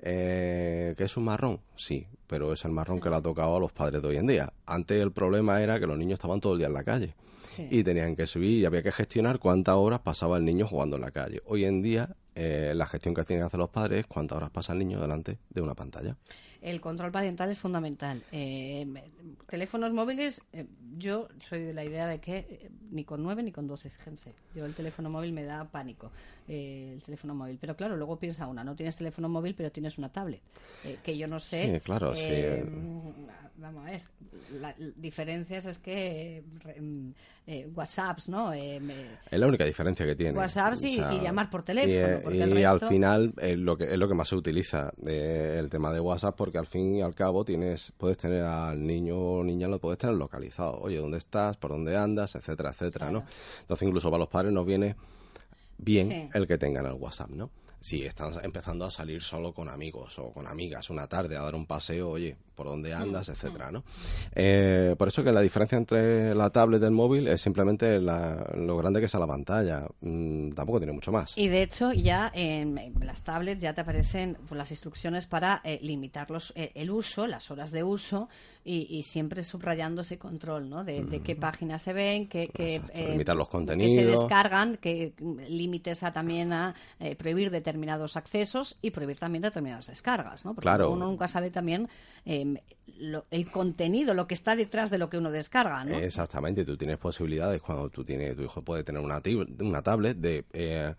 Eh, 0.01 0.95
¿Que 0.97 1.05
es 1.05 1.17
un 1.17 1.25
marrón? 1.25 1.61
Sí, 1.77 2.07
pero 2.27 2.53
es 2.53 2.65
el 2.65 2.73
marrón 2.73 3.01
que 3.01 3.09
le 3.09 3.17
ha 3.17 3.23
tocado 3.23 3.57
a 3.57 3.61
los 3.61 3.73
padres 3.73 4.03
de 4.03 4.09
hoy 4.09 4.17
en 4.17 4.27
día. 4.27 4.53
Antes 4.67 5.01
el 5.01 5.13
problema 5.13 5.61
era 5.63 5.79
que 5.79 5.87
los 5.87 5.97
niños 5.97 6.15
estaban 6.15 6.41
todo 6.41 6.53
el 6.55 6.59
día 6.59 6.69
en 6.69 6.75
la 6.75 6.85
calle 6.85 7.15
Sí. 7.55 7.67
y 7.71 7.83
tenían 7.85 8.17
que 8.17 8.27
subir 8.27 8.59
y 8.59 8.65
había 8.67 8.83
que 8.83 8.93
gestionar 8.93 9.39
cuántas 9.39 9.77
horas 9.77 10.01
pasaba 10.01 10.37
el 10.37 10.45
niño 10.45 10.67
jugando 10.67 10.97
en 10.97 11.03
la 11.03 11.11
calle. 11.11 11.41
Hoy 11.47 11.65
en 11.65 11.81
día 11.83 12.15
eh, 12.35 12.73
la 12.75 12.87
gestión 12.87 13.15
que 13.15 13.25
tienen 13.25 13.43
que 13.43 13.47
hacer 13.47 13.59
los 13.61 13.71
padres 13.71 14.01
es 14.01 14.07
cuántas 14.07 14.37
horas 14.37 14.51
pasa 14.51 14.75
el 14.75 14.81
niño 14.81 15.01
delante 15.01 15.39
de 15.49 15.61
una 15.63 15.75
pantalla. 15.75 16.17
El 16.61 16.81
control 16.81 17.13
parental 17.13 17.51
es 17.51 17.59
fundamental. 17.59 18.23
Eh, 18.33 18.87
teléfonos 19.49 19.93
móviles, 19.93 20.43
eh, 20.53 20.67
yo 20.99 21.29
soy 21.41 21.63
de 21.63 21.75
la 21.75 21.85
idea 21.85 22.07
de 22.07 22.19
que 22.21 22.37
eh, 22.39 22.71
ni 22.91 23.05
con 23.05 23.23
9 23.23 23.43
ni 23.43 23.53
con 23.53 23.67
12, 23.67 23.91
fíjense. 23.91 24.33
Yo 24.55 24.65
el 24.65 24.75
teléfono 24.75 25.11
móvil 25.11 25.33
me 25.33 25.45
da 25.45 25.65
pánico, 25.65 26.11
eh, 26.49 26.93
el 26.95 27.03
teléfono 27.03 27.35
móvil. 27.35 27.59
Pero 27.61 27.77
claro, 27.77 27.97
luego 27.97 28.17
piensa 28.19 28.47
una, 28.47 28.65
no 28.65 28.75
tienes 28.75 28.97
teléfono 28.97 29.29
móvil, 29.29 29.55
pero 29.55 29.71
tienes 29.71 29.99
una 29.99 30.09
tablet. 30.11 30.41
eh, 30.85 30.99
que 31.03 31.17
yo 31.17 31.27
no 31.27 31.41
sé. 31.41 31.75
Sí, 31.75 31.81
claro, 31.81 32.15
sí. 32.15 32.23
eh, 32.27 32.65
Vamos 33.59 33.87
a 33.87 33.91
ver, 33.91 34.03
las 34.61 34.75
diferencias 35.01 35.65
es 35.65 35.79
que 35.79 36.43
eh, 37.47 37.69
WhatsApps, 37.75 38.29
¿no? 38.29 38.53
Eh, 38.53 38.79
me- 38.81 39.07
Es 39.31 39.39
la 39.39 39.47
única 39.47 39.65
diferencia 39.65 40.05
que 40.05 40.15
tiene. 40.15 40.37
WhatsApp 40.37 40.75
sí, 40.75 41.01
y 41.01 41.21
llamar 41.23 41.49
por 41.49 41.63
teléfono, 41.63 42.35
Y, 42.35 42.41
el 42.43 42.67
al 42.67 42.81
final 42.81 43.33
es 43.41 43.59
lo 43.59 43.77
que 43.79 43.85
es 43.85 43.97
lo 43.99 44.09
que 44.09 44.15
más 44.15 44.29
se 44.29 44.37
utiliza 44.37 44.93
el 45.05 45.69
tema 45.71 45.93
de 45.93 46.01
WhatsApp 46.01 46.37
porque 46.37 46.59
al 46.59 46.67
fin 46.67 46.97
y 46.97 47.03
al 47.03 47.15
cabo 47.15 47.45
tienes 47.45 47.93
puedes 47.97 48.19
tener 48.19 48.43
al 48.43 48.85
niño 48.87 49.17
o 49.19 49.45
niña 49.45 49.69
lo 49.69 49.79
puedes 49.81 49.99
tener 49.99 50.17
localizado. 50.17 50.86
Oye, 50.87 50.99
¿dónde 50.99 51.19
estás? 51.19 51.57
¿Por 51.57 51.73
dónde 51.73 51.97
andas? 51.97 52.37
etcétera, 52.37 52.71
etcétera, 52.71 53.11
¿no? 53.11 53.25
Entonces 53.63 53.87
incluso 53.89 54.09
para 54.09 54.21
los 54.21 54.29
padres 54.29 54.53
nos 54.53 54.65
viene 54.65 54.95
bien 55.79 56.09
Sí. 56.09 56.29
el 56.33 56.47
que 56.47 56.59
tengan 56.59 56.87
el 56.87 56.93
WhatsApp, 56.93 57.31
¿no? 57.31 57.51
Si 57.87 58.05
están 58.05 58.33
empezando 58.43 58.85
a 58.85 58.91
salir 58.91 59.23
solo 59.23 59.53
con 59.55 59.69
amigos 59.69 60.19
o 60.19 60.33
con 60.33 60.49
amigas 60.49 60.91
una 60.91 61.07
tarde 61.07 61.37
a 61.37 61.43
dar 61.43 61.55
un 61.55 61.67
paseo, 61.67 62.11
oye, 62.11 62.35
por 62.57 62.67
dónde 62.67 62.93
Mm, 62.93 63.01
andas, 63.03 63.29
etcétera, 63.29 63.71
¿no? 63.71 63.85
Eh, 64.35 64.97
por 64.99 65.07
eso 65.07 65.23
que 65.23 65.31
la 65.31 65.41
diferencia 65.41 65.79
entre 65.79 66.35
la 66.35 66.51
tablet 66.51 66.83
y 66.83 66.85
el 66.87 66.91
móvil 66.91 67.29
es 67.29 67.41
simplemente 67.41 68.01
la- 68.01 68.45
lo 68.57 68.77
grande 68.77 68.99
que 68.99 69.07
es 69.07 69.15
a 69.15 69.21
la 69.21 69.27
pantalla. 69.29 69.87
Mm, 70.01 70.51
tampoco 70.51 70.81
tiene 70.81 70.95
mucho 70.95 71.13
más. 71.13 71.39
Y 71.39 71.47
de 71.47 71.63
hecho 71.63 71.93
ya 71.93 72.33
en, 72.35 72.77
en 72.79 73.07
las 73.07 73.23
tablets 73.23 73.63
ya 73.63 73.73
te 73.73 73.83
aparecen 73.83 74.37
pues, 74.49 74.59
las 74.59 74.71
instrucciones 74.73 75.29
para 75.29 75.61
eh, 75.63 75.79
limitar 75.83 76.29
los, 76.33 76.53
eh, 76.57 76.73
el 76.75 76.91
uso, 76.91 77.29
las 77.29 77.53
horas 77.53 77.71
de 77.71 77.85
uso 77.85 78.29
y, 78.65 78.89
y 78.91 79.05
siempre 79.05 79.45
subrayando 79.45 80.01
ese 80.01 80.19
control, 80.19 80.69
¿no? 80.69 80.83
De, 80.83 81.05
de 81.05 81.21
qué 81.21 81.37
páginas 81.37 81.83
se 81.83 81.93
ven, 81.93 82.27
qué, 82.29 82.49
qué, 82.53 82.77
Exacto, 82.77 82.99
limitar 82.99 83.37
los 83.37 83.47
que 83.47 83.53
se 83.53 83.57
contenidos. 83.59 84.21
descargan, 84.23 84.77
que 84.79 85.13
mm, 85.21 85.39
límites 85.51 86.03
a 86.03 86.13
también 86.13 86.53
a 86.53 86.75
eh, 86.99 87.15
prohibir 87.15 87.51
determinados 87.53 87.76
accesos 88.17 88.79
y 88.83 88.91
prohibir 88.91 89.19
también 89.19 89.43
determinadas 89.43 89.87
descargas, 89.89 90.45
¿no? 90.45 90.55
Porque 90.55 90.67
Claro. 90.67 90.91
uno 90.91 91.07
nunca 91.07 91.29
sabe 91.29 91.51
también 91.51 91.89
eh, 92.25 92.63
lo- 92.99 93.27
el 93.31 93.51
contenido, 93.51 94.15
lo 94.15 94.27
que 94.27 94.35
está 94.35 94.57
detrás 94.57 94.91
de 94.91 94.99
lo 94.99 95.11
que 95.11 95.19
uno 95.19 95.31
descarga, 95.31 95.85
¿no? 95.85 95.97
Exactamente, 95.99 96.65
tú 96.65 96.77
tienes 96.77 96.99
posibilidades 96.99 97.61
cuando 97.61 97.91
tú 97.91 98.05
tienes, 98.05 98.37
tu 98.37 98.43
hijo 98.43 98.63
puede 98.63 98.85
tener 98.85 99.03
una, 99.03 99.21
una 99.61 99.83
tablet 99.83 100.17
de 100.17 100.45
eh, 100.53 100.95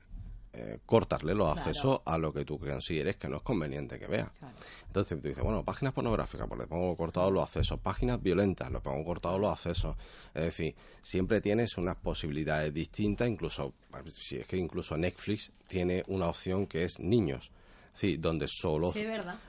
eh, 0.53 0.79
cortarle 0.85 1.35
los 1.35 1.53
Claro. 1.53 1.69
accesos 1.69 2.01
a 2.05 2.17
lo 2.17 2.33
que 2.33 2.45
tú 2.45 2.57
consideres 2.57 3.17
que 3.17 3.27
no 3.27 3.37
es 3.37 3.43
conveniente 3.43 3.99
que 3.99 4.07
vea. 4.07 4.31
Claro. 4.39 4.55
Entonces 4.87 5.21
tú 5.21 5.27
dices, 5.27 5.43
bueno, 5.43 5.63
páginas 5.63 5.93
pornográficas, 5.93 6.47
pues 6.47 6.59
le 6.59 6.67
pongo 6.67 6.95
cortados 6.95 7.31
los 7.31 7.43
accesos, 7.43 7.79
páginas 7.79 8.21
violentas, 8.21 8.71
le 8.71 8.79
pongo 8.79 9.03
cortados 9.05 9.39
los 9.39 9.51
accesos. 9.51 9.95
Es 10.33 10.43
decir, 10.43 10.75
siempre 11.01 11.41
tienes 11.41 11.77
unas 11.77 11.95
posibilidades 11.97 12.73
distintas, 12.73 13.27
incluso, 13.27 13.73
si 14.15 14.37
es 14.37 14.47
que 14.47 14.57
incluso 14.57 14.97
Netflix 14.97 15.51
tiene 15.67 16.03
una 16.07 16.27
opción 16.27 16.65
que 16.67 16.83
es 16.83 16.99
niños. 16.99 17.51
Sí, 17.93 18.17
donde 18.17 18.47
solo 18.47 18.91
Sí, 18.91 19.03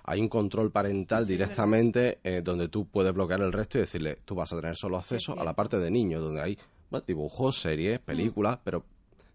hay 0.04 0.20
un 0.22 0.28
control 0.30 0.72
parental 0.72 1.26
Sí, 1.26 1.32
directamente 1.32 2.18
eh, 2.24 2.40
donde 2.42 2.68
tú 2.68 2.86
puedes 2.86 3.12
bloquear 3.12 3.42
el 3.42 3.52
resto 3.52 3.76
y 3.76 3.82
decirle, 3.82 4.16
tú 4.24 4.34
vas 4.34 4.50
a 4.54 4.56
tener 4.58 4.74
solo 4.74 4.96
acceso 4.96 5.38
a 5.38 5.44
la 5.44 5.54
parte 5.54 5.78
de 5.78 5.90
niños, 5.90 6.22
donde 6.22 6.40
hay 6.40 6.58
bueno, 6.90 7.04
dibujos, 7.06 7.60
series, 7.60 7.98
películas, 7.98 8.58
pero 8.64 8.84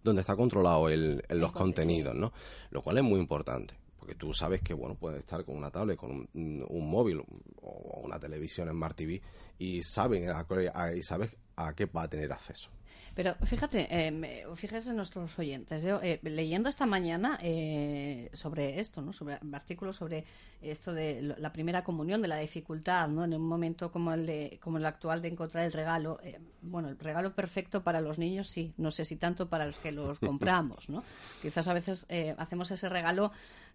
donde 0.03 0.21
está 0.21 0.35
controlado 0.35 0.89
el, 0.89 1.23
el- 1.29 1.39
los 1.39 1.51
conte- 1.51 1.59
contenidos, 1.81 2.15
¿no? 2.15 2.33
Lo 2.71 2.81
cual 2.81 2.97
es 2.97 3.03
muy 3.03 3.19
importante, 3.19 3.75
porque 4.03 4.15
tú 4.15 4.33
sabes 4.33 4.61
que, 4.61 4.73
bueno, 4.73 4.95
puedes 4.95 5.19
estar 5.21 5.45
con 5.45 5.55
una 5.55 5.71
tablet, 5.71 5.95
con 5.95 6.11
un, 6.33 6.65
un 6.67 6.89
móvil 6.89 7.23
o 7.61 8.01
una 8.03 8.19
televisión 8.19 8.67
en 8.67 8.73
Smart 8.73 8.97
TV 8.97 9.21
y 9.57 9.81
saben 9.81 10.29
a, 10.29 10.45
a- 10.73 10.93
y 10.93 11.01
sabes 11.01 11.37
a 11.55 11.73
qué 11.73 11.85
va 11.85 12.01
a 12.03 12.09
tener 12.09 12.29
acceso. 12.33 12.69
Pero 13.15 13.35
fíjate, 13.45 13.87
eh, 13.91 14.07
en 14.07 14.95
nuestros 14.95 15.37
oyentes. 15.37 15.83
Yo, 15.83 16.01
eh, 16.01 16.19
leyendo 16.23 16.67
esta 16.67 16.87
mañana 16.87 17.37
eh, 17.43 18.29
sobre 18.33 18.79
esto, 18.79 19.01
¿no? 19.03 19.13
sobre 19.13 19.37
artículos 19.53 19.95
sobre 19.97 20.25
esto 20.63 20.93
de 20.93 21.21
la 21.21 21.53
primera 21.53 21.83
comunión, 21.83 22.23
de 22.23 22.27
la 22.27 22.37
dificultad, 22.37 23.07
¿no? 23.09 23.23
en 23.23 23.35
un 23.35 23.47
momento 23.47 23.91
como 23.91 24.13
el, 24.13 24.25
de, 24.25 24.59
como 24.61 24.79
el 24.79 24.85
actual 24.87 25.21
de 25.21 25.27
encontrar 25.27 25.63
el 25.65 25.71
regalo. 25.71 26.19
eh, 26.23 26.39
bueno, 26.63 26.89
el 26.89 26.97
regalo 26.97 27.35
perfecto 27.35 27.83
para 27.83 28.01
los 28.01 28.17
niños, 28.17 28.47
sí. 28.49 28.73
No 28.77 28.89
sé 28.89 29.05
si 29.05 29.15
tanto 29.15 29.47
para 29.47 29.67
los 29.67 29.77
que 29.77 29.91
los 29.91 30.17
compramos. 30.59 30.89
¿no? 30.89 31.03
Quizás 31.41 31.67
a 31.67 31.73
veces 31.73 32.07
eh, 32.09 32.33
hacemos 32.39 32.71
ese 32.71 32.89
regalo 32.89 33.31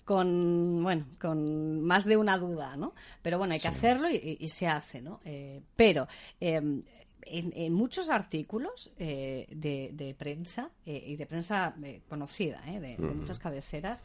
con, 0.09 0.83
bueno, 0.83 1.05
con 1.21 1.83
más 1.83 2.07
de 2.07 2.17
una 2.17 2.38
duda, 2.38 2.79
¿no? 2.79 2.95
Pero 3.21 3.37
bueno, 3.37 3.53
hay 3.53 3.61
que 3.61 3.69
hacerlo 3.69 4.09
y, 4.11 4.49
se 4.49 4.67
hace, 4.67 5.03
¿no? 5.03 5.21
Eh, 5.23 5.61
pero 5.77 6.09
em, 6.41 6.83
en, 7.21 7.75
muchos 7.75 8.09
artículos 8.09 8.91
eh, 8.99 9.47
de, 9.50 10.17
prensa 10.19 10.71
eh, 10.87 11.05
y 11.09 11.17
de 11.17 11.27
prensa 11.27 11.75
conocida, 12.09 12.62
de, 12.62 12.97
muchas 12.97 13.38
cabeceras, 13.38 14.03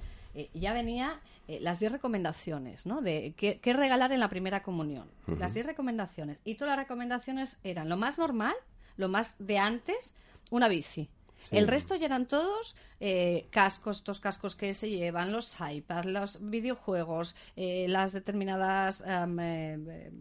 ya 0.53 0.73
venía 0.73 1.21
las 1.47 1.79
10 1.79 1.93
recomendaciones, 1.93 2.85
¿no? 2.85 3.01
De 3.01 3.33
qué, 3.37 3.73
regalar 3.73 4.11
en 4.11 4.19
la 4.19 4.27
primera 4.27 4.61
comunión. 4.61 5.07
Las 5.39 5.53
10 5.53 5.67
recomendaciones. 5.67 6.41
Y 6.43 6.55
todas 6.55 6.75
las 6.75 6.83
recomendaciones 6.85 7.59
eran 7.63 7.87
lo 7.87 7.95
más 7.95 8.17
normal, 8.17 8.55
lo 8.97 9.07
más 9.07 9.37
de 9.39 9.57
antes, 9.57 10.15
una 10.51 10.67
bici. 10.67 11.07
El 11.51 11.67
resto 11.67 11.95
ya 11.95 12.05
eran 12.05 12.27
todos 12.27 12.75
eh, 12.99 13.47
cascos, 13.49 13.97
estos 13.97 14.19
cascos 14.19 14.55
que 14.55 14.73
se 14.73 14.89
llevan, 14.89 15.31
los 15.31 15.55
iPads, 15.59 16.05
los 16.05 16.49
videojuegos, 16.49 17.35
eh, 17.55 17.87
las 17.87 18.13
determinadas 18.13 19.03
eh, 19.07 20.11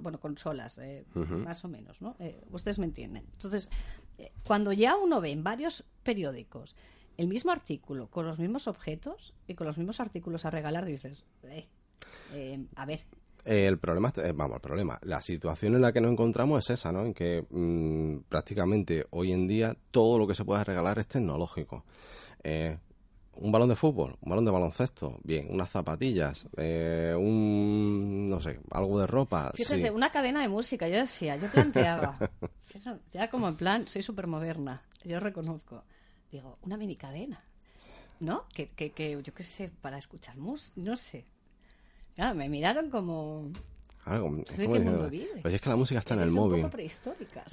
bueno, 0.00 0.20
consolas, 0.20 0.80
más 1.14 1.64
o 1.64 1.68
menos, 1.68 2.00
¿no? 2.00 2.16
ustedes 2.50 2.78
me 2.78 2.86
entienden. 2.86 3.24
Entonces, 3.32 3.68
cuando 4.44 4.72
ya 4.72 4.96
uno 4.96 5.20
ve 5.20 5.30
en 5.32 5.42
varios 5.42 5.84
periódicos 6.02 6.76
el 7.16 7.28
mismo 7.28 7.50
artículo 7.50 8.08
con 8.08 8.26
los 8.26 8.38
mismos 8.38 8.66
objetos 8.68 9.34
y 9.46 9.54
con 9.54 9.66
los 9.66 9.76
mismos 9.76 10.00
artículos 10.00 10.44
a 10.44 10.50
regalar, 10.50 10.84
dices, 10.84 11.24
a 12.76 12.86
ver, 12.86 13.04
el 13.44 13.78
problema, 13.78 14.12
eh, 14.16 14.32
vamos, 14.34 14.56
el 14.56 14.60
problema, 14.60 14.98
la 15.02 15.20
situación 15.22 15.74
en 15.74 15.82
la 15.82 15.92
que 15.92 16.00
nos 16.00 16.12
encontramos 16.12 16.64
es 16.64 16.78
esa, 16.78 16.92
¿no? 16.92 17.02
En 17.02 17.14
que 17.14 17.44
mm, 17.48 18.28
prácticamente 18.28 19.06
hoy 19.10 19.32
en 19.32 19.46
día 19.46 19.76
todo 19.90 20.18
lo 20.18 20.26
que 20.26 20.34
se 20.34 20.44
puede 20.44 20.64
regalar 20.64 20.98
es 20.98 21.08
tecnológico. 21.08 21.84
Eh, 22.42 22.76
un 23.36 23.52
balón 23.52 23.68
de 23.68 23.76
fútbol, 23.76 24.16
un 24.20 24.30
balón 24.30 24.44
de 24.44 24.50
baloncesto, 24.50 25.18
bien, 25.22 25.46
unas 25.50 25.70
zapatillas, 25.70 26.46
eh, 26.56 27.14
un, 27.16 28.28
no 28.28 28.40
sé, 28.40 28.60
algo 28.70 28.98
de 29.00 29.06
ropa. 29.06 29.52
Una 29.94 30.10
cadena 30.10 30.42
de 30.42 30.48
música, 30.48 30.88
yo 30.88 30.98
decía, 30.98 31.36
yo 31.36 31.48
planteaba, 31.48 32.18
ya 33.12 33.30
como 33.30 33.48
en 33.48 33.56
plan, 33.56 33.86
soy 33.86 34.02
súper 34.02 34.26
moderna, 34.26 34.82
yo 35.04 35.20
reconozco, 35.20 35.84
digo, 36.30 36.58
una 36.62 36.76
mini 36.76 36.96
cadena, 36.96 37.42
¿no? 38.18 38.46
Que, 38.52 38.70
que, 38.70 38.92
que 38.92 39.22
yo 39.22 39.32
qué 39.32 39.42
sé, 39.42 39.70
para 39.80 39.96
escuchar 39.96 40.36
música, 40.36 40.74
no 40.76 40.96
sé, 40.96 41.24
Claro, 42.20 42.34
me 42.34 42.50
miraron 42.50 42.90
como... 42.90 43.50
Claro, 44.04 44.30
es 44.46 45.40
Pues 45.40 45.54
es 45.54 45.60
que 45.62 45.70
la 45.70 45.76
música 45.76 46.00
está 46.00 46.12
en 46.12 46.20
el 46.20 46.30
móvil. 46.30 46.66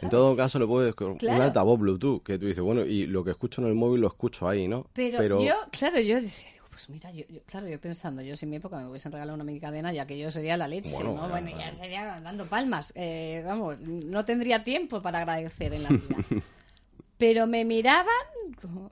En 0.01 0.09
todo 0.09 0.35
caso, 0.35 0.59
le 0.59 0.67
puedes 0.67 0.93
un 0.99 1.41
altavoz 1.41 1.79
Bluetooth 1.79 2.21
que 2.21 2.37
tú 2.37 2.47
dices, 2.47 2.61
bueno, 2.61 2.81
y 2.81 3.07
lo 3.07 3.23
que 3.23 3.31
escucho 3.31 3.61
en 3.61 3.67
el 3.67 3.75
móvil 3.75 4.01
lo 4.01 4.07
escucho 4.07 4.45
ahí, 4.45 4.67
¿no? 4.67 4.85
Pero, 4.91 5.41
yo, 5.41 5.55
claro, 5.71 6.01
yo 6.01 6.19
decía, 6.19 6.49
pues 6.69 6.89
mira, 6.89 7.13
yo, 7.13 7.23
claro, 7.45 7.69
yo 7.69 7.79
pensando, 7.79 8.21
yo 8.21 8.35
si 8.35 8.43
en 8.43 8.49
mi 8.49 8.57
época 8.57 8.77
me 8.77 8.89
hubiesen 8.89 9.13
regalado 9.13 9.35
una 9.35 9.45
mini 9.45 9.61
cadena, 9.61 9.93
ya 9.93 10.05
que 10.05 10.19
yo 10.19 10.31
sería 10.31 10.57
la 10.57 10.67
leche, 10.67 11.01
¿no? 11.01 11.29
Bueno, 11.29 11.49
ya 11.57 11.73
sería 11.73 12.19
dando 12.19 12.45
palmas. 12.45 12.91
Eh, 12.93 13.43
vamos, 13.45 13.79
no 13.79 14.25
tendría 14.25 14.65
tiempo 14.65 15.01
para 15.01 15.19
agradecer 15.19 15.73
en 15.75 15.83
la 15.83 15.89
vida. 15.89 16.03
pero 17.17 17.47
me 17.47 17.63
miraban 17.63 18.05
como... 18.61 18.91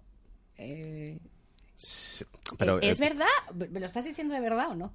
Eh, 0.57 1.19
pero, 2.57 2.79
¿Es, 2.79 2.91
¿Es 2.91 2.99
verdad? 3.01 3.27
¿Me 3.53 3.81
lo 3.81 3.85
estás 3.85 4.05
diciendo 4.05 4.33
de 4.33 4.39
verdad 4.39 4.69
o 4.69 4.75
no? 4.75 4.93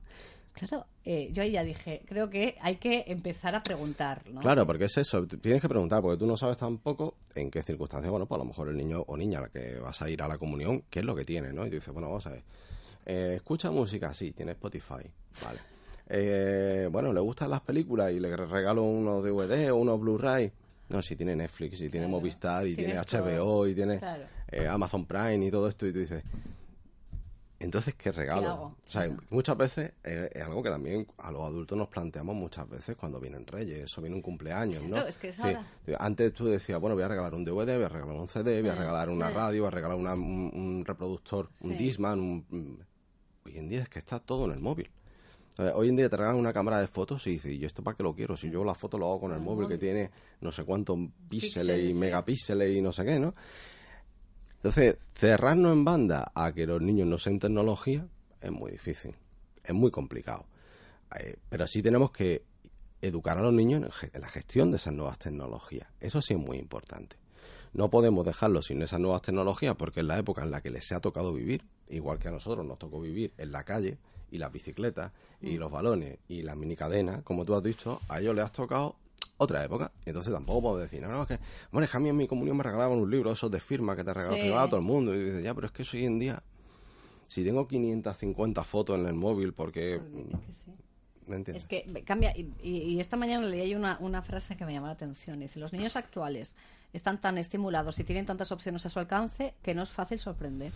Claro, 0.53 0.87
eh, 1.05 1.31
yo 1.33 1.43
ahí 1.43 1.53
ya 1.53 1.65
dije, 1.65 2.03
creo 2.07 2.29
que 2.29 2.57
hay 2.61 2.77
que 2.77 3.05
empezar 3.07 3.55
a 3.55 3.63
preguntar, 3.63 4.23
¿no? 4.31 4.41
Claro, 4.41 4.67
porque 4.67 4.85
es 4.85 4.99
eso, 4.99 5.27
tienes 5.27 5.63
que 5.63 5.69
preguntar, 5.69 6.03
porque 6.03 6.19
tú 6.19 6.27
no 6.27 6.37
sabes 6.37 6.57
tampoco 6.57 7.15
en 7.35 7.51
qué 7.51 7.63
circunstancias, 7.63 8.11
bueno, 8.11 8.27
pues 8.27 8.37
a 8.39 8.45
lo 8.45 8.49
mejor 8.49 8.69
el 8.69 8.77
niño 8.77 9.05
o 9.07 9.17
niña 9.17 9.39
a 9.39 9.43
la 9.43 9.49
que 9.49 9.79
vas 9.79 10.03
a 10.03 10.11
ir 10.11 10.23
a 10.23 10.29
la 10.29 10.39
comunión, 10.39 10.85
qué 10.91 11.01
es 11.01 11.05
lo 11.05 11.15
que 11.15 11.25
tiene, 11.25 11.53
¿no? 11.53 11.67
Y 11.67 11.71
tú 11.71 11.77
dices, 11.77 11.93
bueno, 11.93 12.09
vamos 12.09 12.27
a 12.27 12.31
ver, 12.31 12.43
eh, 13.07 13.33
escucha 13.37 13.71
música, 13.71 14.13
sí, 14.13 14.33
tiene 14.33 14.53
Spotify, 14.53 15.11
vale. 15.43 15.61
Eh, 16.13 16.89
bueno, 16.91 17.13
le 17.13 17.21
gustan 17.21 17.51
las 17.51 17.61
películas 17.61 18.11
y 18.11 18.19
le 18.19 18.35
regalo 18.35 18.83
unos 18.83 19.23
DVD 19.23 19.71
o 19.71 19.77
unos 19.77 20.01
Blu-ray. 20.01 20.51
No, 20.89 21.01
si 21.03 21.15
tiene 21.15 21.37
Netflix, 21.37 21.81
y 21.83 21.89
tiene 21.89 22.09
Movistar, 22.09 22.67
y 22.67 22.75
tiene 22.75 22.97
HBO, 22.97 23.69
y 23.69 23.77
tiene 23.77 24.01
Amazon 24.69 25.07
Prime 25.07 25.47
y 25.47 25.53
todo 25.53 25.69
esto, 25.69 25.87
y 25.87 25.93
tú 25.93 26.01
dices, 26.01 26.25
entonces, 27.61 27.95
¿qué 27.95 28.11
regalo? 28.11 28.55
o 28.55 28.77
sea, 28.87 29.15
muchas 29.29 29.55
veces 29.55 29.93
es, 30.03 30.43
algo 30.43 30.63
que 30.63 30.71
también 30.71 31.07
a 31.19 31.31
los 31.31 31.43
adultos 31.45 31.77
nos 31.77 31.89
planteamos 31.89 32.35
muchas 32.35 32.67
veces 32.67 32.97
cuando 32.97 33.21
vienen 33.21 33.47
reyes, 33.47 33.97
o 33.99 34.01
viene 34.01 34.17
un 34.17 34.23
cumpleaños, 34.23 34.83
¿no? 34.85 34.97
es 35.07 35.19
que 35.19 35.31
Antes 35.99 36.33
tú 36.33 36.47
decías, 36.47 36.81
bueno, 36.81 36.97
voy 36.97 37.05
a 37.05 37.09
regalar 37.09 37.35
un 37.35 37.45
DVD, 37.45 37.77
voy 37.77 37.85
a 37.85 37.89
regalar 37.91 38.17
un 38.17 38.29
CD, 38.29 38.63
voy 38.63 38.71
a 38.71 38.75
regalar 38.75 39.11
una 39.11 39.29
radio, 39.29 39.63
voy 39.63 39.69
a 39.69 39.71
regalar 39.73 39.99
un, 39.99 40.85
reproductor, 40.87 41.51
un 41.61 41.77
Disman. 41.77 42.47
Hoy 43.45 43.59
en 43.59 43.69
día 43.69 43.83
es 43.83 43.91
que 43.91 43.99
está 43.99 44.21
todo 44.21 44.47
en 44.47 44.53
el 44.53 44.61
móvil. 44.61 44.91
hoy 45.75 45.91
en 45.91 45.97
día 45.97 46.09
te 46.09 46.17
regalan 46.17 46.39
una 46.39 46.55
cámara 46.55 46.81
de 46.81 46.87
fotos 46.87 47.27
y 47.27 47.33
dices, 47.33 47.53
¿y 47.53 47.63
esto 47.67 47.85
para 47.85 47.95
qué 47.95 48.03
lo 48.03 48.15
quiero? 48.15 48.39
Si 48.39 48.51
yo 48.51 48.65
la 48.65 48.75
foto 48.75 48.97
lo 48.97 49.05
hago 49.07 49.21
con 49.21 49.33
el 49.35 49.41
móvil 49.41 49.69
que 49.69 49.77
tiene 49.77 50.11
no 50.41 50.51
sé 50.51 50.65
cuántos 50.65 50.99
píxeles 51.29 51.91
y 51.91 51.93
megapíxeles 51.93 52.75
y 52.75 52.81
no 52.81 52.91
sé 52.91 53.05
qué, 53.05 53.19
¿no? 53.19 53.35
Entonces, 54.63 54.99
cerrarnos 55.15 55.73
en 55.73 55.87
banda 55.87 56.33
a 56.35 56.53
que 56.53 56.67
los 56.67 56.83
niños 56.83 57.09
no 57.09 57.17
sean 57.17 57.39
tecnología 57.39 58.07
es 58.43 58.51
muy 58.51 58.71
difícil, 58.71 59.15
es 59.65 59.75
muy 59.75 59.91
complicado. 59.91 60.45
Eh, 61.19 61.37
pero 61.49 61.67
sí 61.67 61.83
tenemos 61.83 62.11
que 62.11 62.43
educar 63.01 63.39
a 63.39 63.41
los 63.41 63.55
niños 63.55 63.91
en 64.13 64.21
la 64.21 64.29
gestión 64.29 64.71
de 64.71 64.77
esas 64.77 64.93
nuevas 64.93 65.19
tecnologías. 65.19 65.89
Eso 65.99 66.21
sí 66.21 66.35
es 66.35 66.41
muy 66.41 66.59
importante. 66.59 67.17
No 67.73 67.89
podemos 67.89 68.27
dejarlos 68.27 68.67
sin 68.67 68.83
esas 68.83 69.01
nuevas 69.01 69.23
tecnologías 69.23 69.77
porque 69.77 70.01
es 70.01 70.07
la 70.07 70.19
época 70.19 70.43
en 70.43 70.51
la 70.51 70.61
que 70.61 70.69
les 70.69 70.93
ha 70.93 71.01
tocado 71.01 71.33
vivir, 71.33 71.65
igual 71.89 72.19
que 72.19 72.29
a 72.29 72.33
nosotros 72.33 72.67
nos 72.67 72.79
tocó 72.79 73.01
vivir 73.01 73.33
en 73.39 73.53
la 73.53 73.65
calle 73.65 73.97
y 74.31 74.37
las 74.37 74.53
bicicletas 74.53 75.13
y 75.41 75.57
mm. 75.57 75.59
los 75.59 75.71
balones 75.71 76.19
y 76.29 76.43
las 76.43 76.59
minicadenas, 76.59 77.23
como 77.23 77.47
tú 77.47 77.55
has 77.55 77.63
dicho, 77.63 77.99
a 78.11 78.21
ellos 78.21 78.35
les 78.35 78.45
ha 78.45 78.51
tocado 78.51 78.97
otra 79.41 79.65
época. 79.65 79.91
Entonces 80.05 80.33
tampoco 80.33 80.63
puedo 80.63 80.79
decir, 80.79 81.01
no, 81.01 81.09
no, 81.09 81.23
es 81.23 81.29
que, 81.29 81.39
bueno, 81.73 81.87
es 81.87 81.91
que 81.91 81.97
a 81.97 82.01
mí 82.01 82.11
en 82.11 82.17
mi 82.17 82.29
comunión 82.29 82.57
me 82.57 82.63
regalaban 82.63 82.99
un 82.99 83.11
libro, 83.11 83.33
esos 83.33 83.51
de 83.51 83.59
firma 83.59 83.97
que 83.97 84.05
te 84.05 84.13
regalaba 84.13 84.67
todo 84.67 84.77
el 84.77 84.83
mundo. 84.83 85.15
Y 85.15 85.25
dices, 85.25 85.43
ya, 85.43 85.55
pero 85.55 85.67
es 85.67 85.73
que 85.73 85.85
hoy 85.97 86.05
en 86.05 86.19
día, 86.19 86.43
si 87.27 87.43
tengo 87.43 87.67
550 87.67 88.65
fotos 88.65 88.99
en 88.99 89.07
el 89.07 89.15
móvil, 89.15 89.53
porque... 89.53 90.01
Pues 90.45 90.67
¿Me 91.27 91.37
entiendes? 91.37 91.63
Es 91.63 91.69
que 91.69 92.03
cambia, 92.03 92.35
y, 92.37 92.99
esta 92.99 93.17
mañana 93.17 93.47
leí 93.47 93.75
una, 93.77 93.97
una 94.01 94.21
frase 94.21 94.57
que 94.57 94.65
me 94.65 94.73
llamó 94.73 94.87
la 94.87 94.95
atención. 94.95 95.39
Dice, 95.39 95.61
los 95.61 95.73
niños 95.73 95.95
actuales 95.95 96.57
están 96.93 97.21
tan 97.21 97.39
estimulados 97.39 98.01
y 98.01 98.05
tienen 98.05 98.27
tantas 98.27 98.51
opciones 98.51 98.85
a 98.85 98.89
su 98.89 98.99
alcance 98.99 99.55
que 99.63 99.73
no 99.75 99.85
es 99.85 99.91
fácil 99.91 100.19
sorprender. 100.19 100.73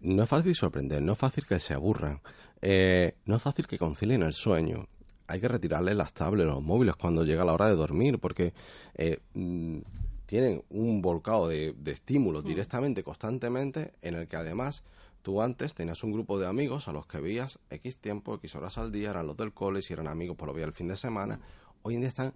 No 0.00 0.22
es 0.22 0.28
fácil 0.28 0.54
sorprender, 0.54 1.00
no 1.02 1.12
es 1.12 1.18
fácil 1.18 1.46
que 1.46 1.58
se 1.60 1.72
aburran, 1.72 2.20
eh, 2.60 3.14
no 3.24 3.36
es 3.36 3.42
fácil 3.42 3.66
que 3.66 3.78
concilien 3.78 4.22
el 4.22 4.34
sueño 4.34 4.86
hay 5.30 5.40
que 5.40 5.48
retirarle 5.48 5.94
las 5.94 6.12
tablets, 6.12 6.48
los 6.48 6.62
móviles 6.62 6.96
cuando 6.96 7.24
llega 7.24 7.44
la 7.44 7.52
hora 7.52 7.68
de 7.68 7.76
dormir, 7.76 8.18
porque 8.18 8.52
eh, 8.94 9.20
mm, 9.34 9.78
tienen 10.26 10.64
un 10.70 11.00
volcado 11.00 11.48
de, 11.48 11.74
estímulos 11.86 12.42
mm. 12.42 12.46
directamente, 12.46 13.04
constantemente, 13.04 13.94
en 14.02 14.16
el 14.16 14.26
que 14.26 14.36
además 14.36 14.82
tú 15.22 15.40
antes 15.40 15.74
tenías 15.74 16.02
un 16.02 16.12
grupo 16.12 16.38
de 16.38 16.48
amigos 16.48 16.88
a 16.88 16.92
los 16.92 17.06
que 17.06 17.20
veías 17.20 17.58
X 17.70 17.98
tiempo, 17.98 18.34
X 18.34 18.56
horas 18.56 18.76
al 18.78 18.90
día, 18.90 19.10
eran 19.10 19.26
los 19.26 19.36
del 19.36 19.52
cole, 19.52 19.82
si 19.82 19.92
eran 19.92 20.08
amigos, 20.08 20.36
pues 20.36 20.46
lo 20.48 20.52
veías 20.52 20.68
el 20.68 20.74
fin 20.74 20.88
de 20.88 20.96
semana. 20.96 21.36
Mm. 21.36 21.40
Hoy 21.82 21.94
en 21.94 22.00
día 22.00 22.08
están 22.08 22.34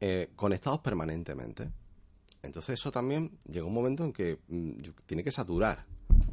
eh, 0.00 0.30
conectados 0.34 0.80
permanentemente. 0.80 1.70
Entonces 2.42 2.74
eso 2.74 2.90
también 2.90 3.30
llega 3.48 3.66
un 3.66 3.74
momento 3.74 4.04
en 4.04 4.12
que 4.12 4.38
tiene 5.06 5.22
que 5.22 5.30
saturar, 5.30 5.86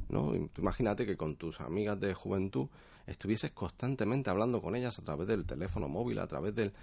¿no? 0.10 0.34
Imagínate 0.58 1.06
que 1.06 1.18
con 1.18 1.36
tus 1.36 1.60
amigas 1.62 2.00
de 2.00 2.14
juventud 2.14 2.68
estuvieses 3.08 3.52
constantemente 3.52 4.30
hablando 4.30 4.62
con 4.62 4.76
ellas 4.76 4.98
a 5.00 5.04
través 5.04 5.28
del 5.28 5.46
teléfono 5.46 5.88
móvil, 5.88 6.20
a 6.20 6.28
través 6.28 6.56
del... 6.56 6.74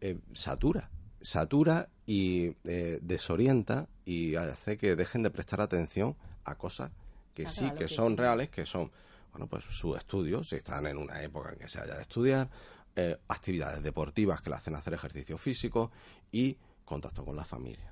Eh, 0.00 0.18
satura, 0.34 0.90
satura 1.20 1.88
y 2.06 2.56
eh, 2.64 2.98
desorienta 3.02 3.88
y 4.04 4.34
hace 4.34 4.76
que 4.76 4.96
dejen 4.96 5.22
de 5.22 5.30
prestar 5.30 5.60
atención 5.60 6.16
a 6.44 6.56
cosas 6.56 6.90
que 7.34 7.46
sí, 7.46 7.70
que, 7.78 7.86
son 7.86 8.16
reales, 8.16 8.50
que 8.50 8.66
son, 8.66 8.90
bueno, 9.30 9.46
pues 9.46 9.64
sus 9.64 9.96
estudios, 9.96 10.48
si 10.48 10.56
están 10.56 10.86
en 10.86 10.98
una 10.98 11.22
época 11.22 11.52
en 11.52 11.58
que 11.60 11.68
se 11.68 11.80
haya 11.80 11.94
de 11.94 12.02
estudiar, 12.02 12.50
eh, 12.96 13.16
actividades 13.28 13.82
deportivas 13.82 14.42
que 14.42 14.50
le 14.50 14.56
hacen 14.56 14.74
hacer 14.74 14.94
ejercicio 14.94 15.38
físico 15.38 15.92
y 16.32 16.58
contacto 16.84 17.24
con 17.24 17.36
la 17.36 17.44
familia 17.44 17.91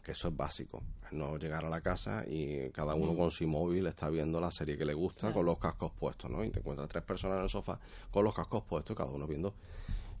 que 0.00 0.12
eso 0.12 0.28
es 0.28 0.36
básico. 0.36 0.82
No 1.10 1.38
llegar 1.38 1.64
a 1.64 1.70
la 1.70 1.80
casa 1.80 2.24
y 2.26 2.70
cada 2.70 2.94
uno 2.94 3.16
con 3.16 3.30
su 3.30 3.46
móvil 3.46 3.86
está 3.86 4.10
viendo 4.10 4.40
la 4.40 4.50
serie 4.50 4.76
que 4.76 4.84
le 4.84 4.94
gusta 4.94 5.32
con 5.32 5.46
los 5.46 5.58
cascos 5.58 5.92
puestos, 5.92 6.30
¿no? 6.30 6.44
Y 6.44 6.50
te 6.50 6.60
encuentras 6.60 6.88
tres 6.88 7.02
personas 7.02 7.38
en 7.38 7.44
el 7.44 7.50
sofá 7.50 7.78
con 8.10 8.24
los 8.24 8.34
cascos 8.34 8.62
puestos, 8.64 8.96
cada 8.96 9.10
uno 9.10 9.26
viendo. 9.26 9.54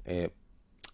Eh, 0.04 0.30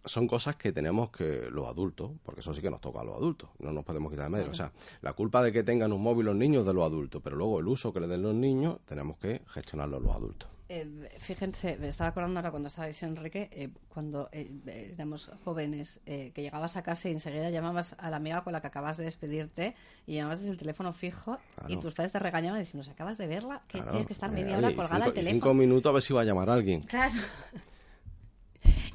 son 0.04 0.26
cosas 0.26 0.56
que 0.56 0.72
tenemos 0.72 1.10
que 1.10 1.48
los 1.50 1.66
adultos, 1.66 2.10
porque 2.22 2.40
eso 2.40 2.52
sí 2.52 2.60
que 2.60 2.70
nos 2.70 2.80
toca 2.80 3.00
a 3.00 3.04
los 3.04 3.16
adultos, 3.16 3.48
no 3.58 3.72
nos 3.72 3.84
podemos 3.84 4.10
quitar 4.10 4.30
de 4.30 4.36
medio. 4.36 4.50
O 4.50 4.54
sea, 4.54 4.72
la 5.00 5.14
culpa 5.14 5.42
de 5.42 5.52
que 5.52 5.62
tengan 5.62 5.92
un 5.92 6.02
móvil 6.02 6.26
los 6.26 6.36
niños 6.36 6.66
de 6.66 6.74
los 6.74 6.84
adultos, 6.84 7.22
pero 7.22 7.36
luego 7.36 7.60
el 7.60 7.68
uso 7.68 7.92
que 7.92 8.00
le 8.00 8.08
den 8.08 8.22
los 8.22 8.34
niños 8.34 8.78
tenemos 8.84 9.16
que 9.16 9.42
gestionarlo 9.46 10.00
los 10.00 10.12
adultos. 10.12 10.53
Eh, 10.68 11.10
fíjense, 11.18 11.76
me 11.78 11.88
estaba 11.88 12.08
acordando 12.08 12.40
ahora 12.40 12.50
cuando 12.50 12.68
estaba 12.68 12.88
diciendo 12.88 13.20
Enrique, 13.20 13.50
eh, 13.52 13.68
cuando 13.88 14.30
eh, 14.32 14.92
éramos 14.94 15.30
jóvenes, 15.44 16.00
que 16.04 16.32
llegabas 16.36 16.76
a 16.76 16.82
casa 16.82 17.08
y 17.08 17.12
enseguida 17.12 17.50
llamabas 17.50 17.94
a 17.98 18.08
la 18.08 18.16
amiga 18.16 18.42
con 18.42 18.52
la 18.52 18.60
que 18.60 18.68
acabas 18.68 18.96
de 18.96 19.04
despedirte 19.04 19.74
y 20.06 20.14
llamabas 20.14 20.40
desde 20.40 20.52
el 20.52 20.58
teléfono 20.58 20.92
fijo 20.92 21.38
y 21.68 21.76
tus 21.76 21.92
padres 21.92 22.12
te 22.12 22.18
regañaban 22.18 22.60
diciendo, 22.60 22.90
acabas 22.90 23.18
de 23.18 23.26
verla, 23.26 23.62
que 23.68 23.82
tienes 23.82 24.06
que 24.06 24.12
estar 24.14 24.30
media 24.30 24.56
hora 24.56 24.74
colgada 24.74 25.04
al 25.04 25.12
teléfono. 25.12 25.34
Cinco 25.34 25.54
minutos 25.54 25.90
a 25.90 25.92
ver 25.92 26.02
si 26.02 26.14
va 26.14 26.22
a 26.22 26.24
llamar 26.24 26.48
a 26.48 26.54
alguien. 26.54 26.82
Claro 26.82 27.14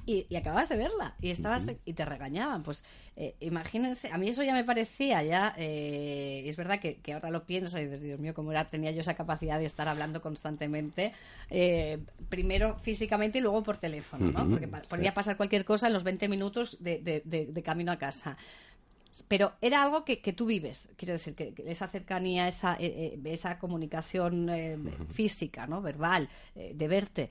y, 0.09 0.35
acabas 0.35 0.69
de 0.69 0.77
verla 0.77 1.13
y 1.21 1.29
estabas 1.29 1.63
y 1.85 1.93
te 1.93 2.03
regañaban. 2.03 2.63
Pues 2.63 2.83
eh, 3.15 3.35
imagínense, 3.41 4.09
a 4.11 4.17
mí 4.17 4.27
eso 4.27 4.41
ya 4.41 4.53
me 4.53 4.63
parecía 4.63 5.21
ya, 5.21 5.53
eh, 5.55 6.43
es 6.45 6.55
verdad 6.55 6.79
que, 6.79 6.99
ahora 7.13 7.29
lo 7.29 7.45
pienso 7.45 7.77
y 7.79 7.85
Dios 7.85 8.19
mío, 8.19 8.33
cómo 8.33 8.51
era, 8.51 8.69
tenía 8.69 8.89
yo 8.91 9.01
esa 9.01 9.13
capacidad 9.13 9.59
de 9.59 9.65
estar 9.65 9.87
hablando 9.87 10.21
constantemente, 10.21 11.13
eh, 11.51 11.99
primero 12.27 12.77
físicamente 12.79 13.37
y 13.37 13.41
luego 13.41 13.61
por 13.61 13.77
teléfono, 13.77 14.31
¿no? 14.31 14.49
Porque 14.49 14.67
podía 14.67 15.13
pasar 15.13 15.37
cualquier 15.37 15.63
cosa 15.63 15.87
en 15.87 15.93
los 15.93 16.03
20 16.03 16.27
minutos 16.27 16.77
de, 16.79 17.61
camino 17.63 17.91
a 17.91 17.97
casa 17.97 18.37
pero 19.27 19.51
era 19.61 19.83
algo 19.83 20.05
que, 20.05 20.17
tú 20.33 20.45
vives, 20.45 20.89
quiero 20.95 21.13
decir, 21.13 21.35
que, 21.35 21.53
esa 21.67 21.87
cercanía, 21.87 22.47
esa, 22.47 22.75
esa 22.75 23.59
comunicación 23.59 24.49
física, 25.11 25.67
¿no? 25.67 25.81
verbal, 25.81 26.29
de 26.55 26.87
verte 26.87 27.29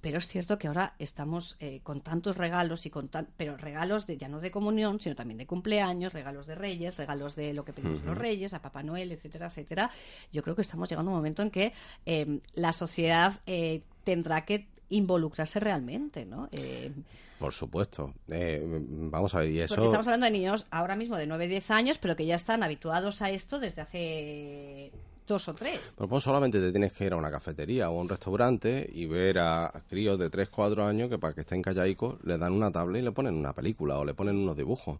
pero 0.00 0.18
es 0.18 0.26
cierto 0.26 0.58
que 0.58 0.68
ahora 0.68 0.94
estamos 0.98 1.56
eh, 1.60 1.80
con 1.82 2.00
tantos 2.00 2.36
regalos 2.36 2.86
y 2.86 2.90
con 2.90 3.10
pero 3.36 3.56
regalos 3.56 4.06
de 4.06 4.16
ya 4.16 4.28
no 4.28 4.40
de 4.40 4.50
comunión 4.50 5.00
sino 5.00 5.14
también 5.14 5.38
de 5.38 5.46
cumpleaños 5.46 6.12
regalos 6.12 6.46
de 6.46 6.54
reyes 6.54 6.96
regalos 6.96 7.34
de 7.34 7.54
lo 7.54 7.64
que 7.64 7.72
pedimos 7.72 8.02
los 8.02 8.16
reyes 8.16 8.54
a 8.54 8.62
papá 8.62 8.82
noel 8.82 9.12
etcétera 9.12 9.46
etcétera. 9.46 9.90
Yo 10.32 10.42
creo 10.42 10.54
que 10.54 10.62
estamos 10.62 10.88
llegando 10.88 11.10
a 11.10 11.14
un 11.14 11.18
momento 11.18 11.42
en 11.42 11.50
que 11.50 11.72
em, 12.04 12.40
la 12.54 12.72
sociedad 12.72 13.40
eh, 13.46 13.82
tendrá 14.04 14.44
que 14.44 14.68
involucrarse 14.88 15.60
realmente 15.60 16.24
no 16.24 16.48
eh, 16.52 16.92
por 17.38 17.52
supuesto. 17.52 18.14
vamos 18.26 19.34
a 19.34 19.40
ver, 19.40 19.50
y 19.50 19.60
eso... 19.60 19.74
Porque 19.74 19.86
estamos 19.86 20.06
hablando 20.06 20.24
de 20.24 20.32
niños 20.32 20.66
ahora 20.70 20.96
mismo 20.96 21.18
de 21.18 21.26
9, 21.26 21.48
10 21.48 21.70
años, 21.70 21.98
pero 21.98 22.16
que 22.16 22.24
ya 22.24 22.34
están 22.34 22.62
habituados 22.62 23.20
a 23.20 23.30
esto 23.30 23.58
desde 23.58 23.82
hace 23.82 24.92
dos 25.26 25.48
o 25.48 25.54
tres. 25.54 25.94
pues 25.96 26.24
solamente 26.24 26.60
te 26.60 26.70
tienes 26.70 26.92
que 26.92 27.06
ir 27.06 27.12
a 27.12 27.16
una 27.16 27.30
cafetería 27.30 27.90
o 27.90 27.98
a 27.98 28.00
un 28.00 28.08
restaurante 28.08 28.88
y 28.92 29.06
ver 29.06 29.38
a 29.38 29.82
críos 29.88 30.18
de 30.18 30.30
3, 30.30 30.48
4 30.48 30.84
años 30.84 31.08
que 31.08 31.18
para 31.18 31.34
que 31.34 31.40
estén 31.40 31.62
callaicos 31.62 32.16
le 32.24 32.38
dan 32.38 32.52
una 32.52 32.70
tablet 32.70 33.02
y 33.02 33.04
le 33.04 33.12
ponen 33.12 33.34
una 33.34 33.52
película 33.52 33.98
o 33.98 34.04
le 34.04 34.14
ponen 34.14 34.36
unos 34.36 34.56
dibujos. 34.56 34.98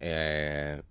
Eh, 0.00 0.82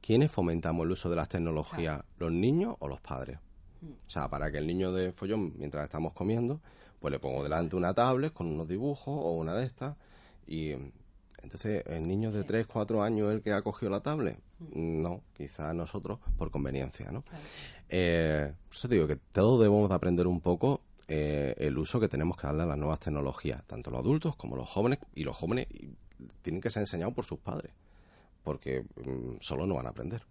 ¿Quiénes 0.00 0.30
fomentamos 0.30 0.86
el 0.86 0.92
uso 0.92 1.10
de 1.10 1.16
las 1.16 1.28
tecnologías? 1.28 2.02
¿Los 2.18 2.32
niños 2.32 2.76
o 2.78 2.88
los 2.88 3.00
padres? 3.00 3.38
Mm. 3.80 3.90
O 4.06 4.10
sea, 4.10 4.28
para 4.28 4.50
que 4.50 4.58
el 4.58 4.66
niño 4.66 4.92
de 4.92 5.12
follón, 5.12 5.52
mientras 5.58 5.84
estamos 5.84 6.12
comiendo, 6.12 6.60
pues 7.00 7.12
le 7.12 7.18
pongo 7.18 7.42
delante 7.42 7.76
una 7.76 7.94
tablet 7.94 8.32
con 8.32 8.46
unos 8.46 8.68
dibujos 8.68 9.14
o 9.22 9.32
una 9.32 9.54
de 9.54 9.66
estas 9.66 9.96
y 10.46 10.72
entonces, 11.42 11.84
¿el 11.86 12.06
niño 12.06 12.32
de 12.32 12.44
3, 12.44 12.66
4 12.66 13.02
años 13.02 13.32
el 13.32 13.42
que 13.42 13.52
ha 13.52 13.62
cogido 13.62 13.90
la 13.90 14.00
tablet? 14.00 14.38
No, 14.74 15.22
quizás 15.36 15.74
nosotros 15.74 16.18
por 16.36 16.50
conveniencia, 16.50 17.10
¿no? 17.12 17.24
Eh, 17.88 18.52
por 18.66 18.76
eso 18.76 18.88
digo 18.88 19.06
que 19.06 19.16
todos 19.16 19.60
debemos 19.60 19.88
de 19.88 19.94
aprender 19.94 20.26
un 20.26 20.40
poco 20.40 20.82
eh, 21.06 21.54
el 21.58 21.78
uso 21.78 22.00
que 22.00 22.08
tenemos 22.08 22.36
que 22.36 22.46
darle 22.46 22.64
a 22.64 22.66
las 22.66 22.78
nuevas 22.78 23.00
tecnologías, 23.00 23.64
tanto 23.66 23.90
los 23.90 24.00
adultos 24.00 24.36
como 24.36 24.56
los 24.56 24.68
jóvenes, 24.68 24.98
y 25.14 25.24
los 25.24 25.36
jóvenes 25.36 25.66
tienen 26.42 26.60
que 26.60 26.70
ser 26.70 26.82
enseñados 26.82 27.14
por 27.14 27.24
sus 27.24 27.38
padres, 27.38 27.72
porque 28.42 28.82
mm, 28.82 29.36
solo 29.40 29.66
no 29.66 29.76
van 29.76 29.86
a 29.86 29.90
aprender. 29.90 30.22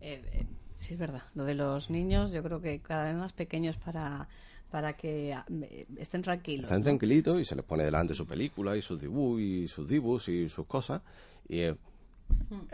Eh, 0.00 0.46
sí, 0.76 0.94
es 0.94 0.98
verdad. 0.98 1.22
Lo 1.34 1.44
de 1.44 1.54
los 1.54 1.90
niños, 1.90 2.30
yo 2.30 2.42
creo 2.42 2.60
que 2.60 2.80
cada 2.80 3.04
vez 3.04 3.14
más 3.14 3.32
pequeños 3.32 3.76
para 3.76 4.28
para 4.72 4.94
que 4.94 5.34
ah, 5.34 5.44
estén 5.98 6.22
tranquilos. 6.22 6.64
Estén 6.64 6.82
tranquilitos 6.82 7.38
y 7.38 7.44
se 7.44 7.54
les 7.54 7.64
pone 7.64 7.84
delante 7.84 8.14
su 8.14 8.26
película 8.26 8.74
y 8.74 8.80
sus 8.80 8.98
dibujos 8.98 9.40
y 9.42 9.68
sus 9.68 9.86
dibujos 9.86 10.28
y 10.28 10.48
sus 10.48 10.66
cosas 10.66 11.02
y 11.46 11.60
es 11.60 11.76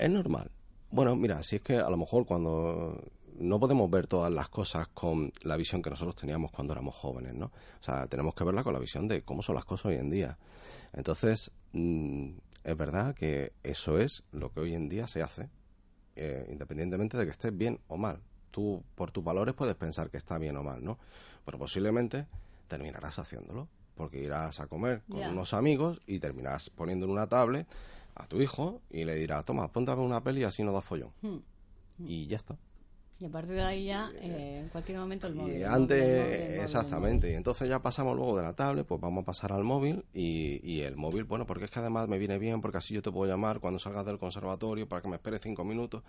normal. 0.08 0.48
Bueno, 0.92 1.16
mira, 1.16 1.42
si 1.42 1.56
es 1.56 1.62
que 1.62 1.76
a 1.76 1.90
lo 1.90 1.96
mejor 1.96 2.24
cuando 2.24 2.96
no 3.40 3.58
podemos 3.58 3.90
ver 3.90 4.06
todas 4.06 4.32
las 4.32 4.48
cosas 4.48 4.86
con 4.94 5.32
la 5.42 5.56
visión 5.56 5.82
que 5.82 5.90
nosotros 5.90 6.14
teníamos 6.14 6.52
cuando 6.52 6.72
éramos 6.72 6.94
jóvenes, 6.94 7.34
¿no? 7.34 7.46
O 7.46 7.82
sea, 7.82 8.06
tenemos 8.06 8.32
que 8.36 8.44
verla 8.44 8.62
con 8.62 8.74
la 8.74 8.78
visión 8.78 9.08
de 9.08 9.22
cómo 9.22 9.42
son 9.42 9.56
las 9.56 9.64
cosas 9.64 9.86
hoy 9.86 9.96
en 9.96 10.08
día. 10.08 10.38
Entonces, 10.92 11.50
mm, 11.72 12.30
es 12.62 12.76
verdad 12.76 13.16
que 13.16 13.54
eso 13.64 13.98
es 13.98 14.22
lo 14.30 14.52
que 14.52 14.60
hoy 14.60 14.74
en 14.74 14.88
día 14.88 15.08
se 15.08 15.22
hace, 15.22 15.50
eh, 16.14 16.46
independientemente 16.52 17.18
de 17.18 17.24
que 17.24 17.32
estés 17.32 17.56
bien 17.56 17.80
o 17.88 17.96
mal. 17.96 18.22
Tú, 18.58 18.82
por 18.96 19.12
tus 19.12 19.22
valores, 19.22 19.54
puedes 19.54 19.76
pensar 19.76 20.10
que 20.10 20.16
está 20.16 20.36
bien 20.36 20.56
o 20.56 20.64
mal, 20.64 20.82
¿no? 20.82 20.98
Pero 21.44 21.58
posiblemente 21.60 22.26
terminarás 22.66 23.20
haciéndolo, 23.20 23.68
porque 23.94 24.20
irás 24.20 24.58
a 24.58 24.66
comer 24.66 25.02
con 25.08 25.20
unos 25.22 25.54
amigos 25.54 26.00
y 26.08 26.18
terminarás 26.18 26.68
poniendo 26.68 27.06
en 27.06 27.12
una 27.12 27.28
tablet 27.28 27.68
a 28.16 28.26
tu 28.26 28.42
hijo 28.42 28.82
y 28.90 29.04
le 29.04 29.14
dirás, 29.14 29.44
toma, 29.44 29.70
ponte 29.70 29.92
a 29.92 29.94
ver 29.94 30.04
una 30.04 30.24
peli 30.24 30.40
y 30.40 30.42
así 30.42 30.64
no 30.64 30.72
da 30.72 30.80
follón. 30.80 31.12
Hmm. 31.22 31.36
Y 32.04 32.26
ya 32.26 32.36
está. 32.36 32.56
Y 33.20 33.26
a 33.26 33.28
partir 33.28 33.54
de 33.54 33.62
ahí 33.62 33.84
ya, 33.84 34.10
eh, 34.16 34.62
en 34.64 34.70
cualquier 34.70 34.98
momento 34.98 35.28
el 35.28 35.36
móvil. 35.36 35.58
Y 35.58 35.62
antes, 35.62 36.60
exactamente. 36.60 37.30
Y 37.30 37.34
entonces 37.34 37.68
ya 37.68 37.80
pasamos 37.80 38.16
luego 38.16 38.36
de 38.38 38.42
la 38.42 38.54
tablet, 38.54 38.84
pues 38.84 39.00
vamos 39.00 39.22
a 39.22 39.26
pasar 39.26 39.52
al 39.52 39.62
móvil. 39.62 40.04
Y, 40.12 40.58
y, 40.68 40.80
el 40.80 40.96
móvil, 40.96 41.22
bueno, 41.22 41.46
porque 41.46 41.66
es 41.66 41.70
que 41.70 41.78
además 41.78 42.08
me 42.08 42.18
viene 42.18 42.38
bien, 42.38 42.60
porque 42.60 42.78
así 42.78 42.92
yo 42.92 43.02
te 43.02 43.12
puedo 43.12 43.30
llamar 43.30 43.60
cuando 43.60 43.78
salgas 43.78 44.04
del 44.04 44.18
conservatorio 44.18 44.88
para 44.88 45.00
que 45.00 45.06
me 45.06 45.14
espere 45.14 45.38
cinco 45.38 45.64
minutos. 45.64 46.02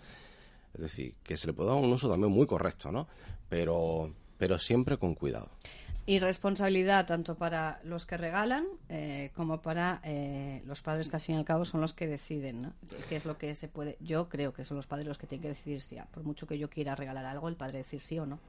Es 0.74 0.80
decir, 0.80 1.14
que 1.22 1.36
se 1.36 1.46
le 1.46 1.52
puede 1.52 1.70
dar 1.70 1.78
un 1.78 1.92
uso 1.92 2.08
también 2.08 2.32
muy 2.32 2.46
correcto, 2.46 2.90
¿no? 2.92 3.06
Pero, 3.48 4.12
pero 4.38 4.58
siempre 4.58 4.96
con 4.96 5.14
cuidado. 5.14 5.48
Y 6.06 6.18
responsabilidad 6.18 7.06
tanto 7.06 7.36
para 7.36 7.80
los 7.84 8.06
que 8.06 8.16
regalan 8.16 8.66
eh, 8.88 9.30
como 9.36 9.60
para 9.60 10.00
eh, 10.02 10.62
los 10.66 10.80
padres 10.80 11.08
que 11.08 11.16
al 11.16 11.22
fin 11.22 11.36
y 11.36 11.38
al 11.38 11.44
cabo 11.44 11.64
son 11.64 11.80
los 11.80 11.92
que 11.92 12.06
deciden, 12.06 12.62
¿no? 12.62 12.72
¿Qué 13.08 13.16
es 13.16 13.26
lo 13.26 13.38
que 13.38 13.54
se 13.54 13.68
puede? 13.68 13.96
Yo 14.00 14.28
creo 14.28 14.52
que 14.52 14.64
son 14.64 14.76
los 14.76 14.86
padres 14.86 15.06
los 15.06 15.18
que 15.18 15.26
tienen 15.26 15.42
que 15.42 15.48
decidir 15.48 15.82
si, 15.82 15.96
por 16.12 16.24
mucho 16.24 16.46
que 16.46 16.58
yo 16.58 16.68
quiera 16.68 16.96
regalar 16.96 17.26
algo, 17.26 17.48
el 17.48 17.56
padre 17.56 17.78
decir 17.78 18.00
sí 18.00 18.18
o 18.18 18.26
no. 18.26 18.40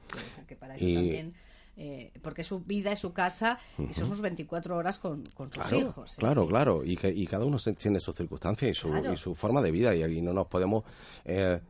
que 0.48 0.56
para 0.56 0.74
eso 0.74 0.84
también 0.84 1.34
eh, 1.76 2.10
porque 2.20 2.42
su 2.42 2.60
vida 2.60 2.92
es 2.92 2.98
su 2.98 3.14
casa 3.14 3.58
y 3.78 3.94
son 3.94 4.06
sus 4.06 4.20
24 4.20 4.76
horas 4.76 4.98
con, 4.98 5.24
sus 5.50 5.72
hijos. 5.72 6.16
Claro, 6.18 6.46
claro, 6.46 6.82
y, 6.84 6.96
que, 6.96 7.10
y 7.10 7.26
cada 7.26 7.46
uno 7.46 7.56
tiene 7.78 7.98
sus 7.98 8.14
circunstancias 8.14 8.70
y 8.70 8.74
su, 8.74 8.94
y 8.94 9.16
su 9.16 9.34
forma 9.34 9.62
de 9.62 9.70
vida 9.70 9.94
y, 9.94 10.20
no 10.20 10.34
nos 10.34 10.46
podemos 10.48 10.84
eh, 11.24 11.60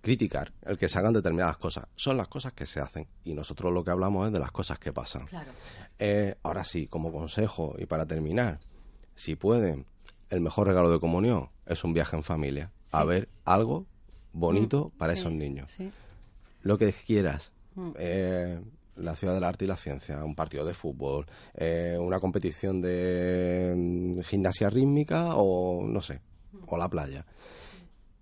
criticar 0.00 0.52
el 0.62 0.78
que 0.78 0.88
se 0.88 0.98
hagan 0.98 1.12
determinadas 1.12 1.56
cosas. 1.56 1.86
Son 1.96 2.16
las 2.16 2.28
cosas 2.28 2.52
que 2.52 2.66
se 2.66 2.80
hacen 2.80 3.06
y 3.24 3.34
nosotros 3.34 3.72
lo 3.72 3.82
que 3.82 3.90
hablamos 3.90 4.26
es 4.26 4.32
de 4.32 4.38
las 4.38 4.52
cosas 4.52 4.78
que 4.78 4.92
pasan. 4.92 5.26
Eh, 5.98 6.36
ahora 6.42 6.64
sí, 6.64 6.86
como 6.86 7.12
consejo 7.12 7.74
y 7.78 7.86
para 7.86 8.06
terminar, 8.06 8.60
si 9.14 9.34
pueden, 9.34 9.86
el 10.30 10.40
mejor 10.40 10.68
regalo 10.68 10.90
de 10.90 11.00
comunión 11.00 11.48
es 11.66 11.82
un 11.82 11.92
viaje 11.92 12.16
en 12.16 12.22
familia. 12.22 12.70
A 12.92 13.04
ver 13.04 13.28
algo 13.44 13.86
bonito 14.32 14.92
mm, 14.94 14.98
para 14.98 15.12
esos 15.14 15.32
niños. 15.32 15.76
Lo 16.62 16.78
que 16.78 16.92
quieras. 16.92 17.52
Mm. 17.74 17.90
Eh, 17.98 18.60
la 18.96 19.14
ciudad 19.14 19.34
del 19.34 19.44
arte 19.44 19.64
y 19.64 19.68
la 19.68 19.76
ciencia, 19.76 20.24
un 20.24 20.34
partido 20.34 20.64
de 20.64 20.74
fútbol, 20.74 21.26
una 22.00 22.18
competición 22.18 22.80
de 22.80 23.72
mm, 23.76 24.20
gimnasia 24.22 24.70
rítmica 24.70 25.36
o 25.36 25.84
no 25.86 26.00
sé, 26.00 26.20
o 26.66 26.76
la 26.76 26.88
playa 26.88 27.24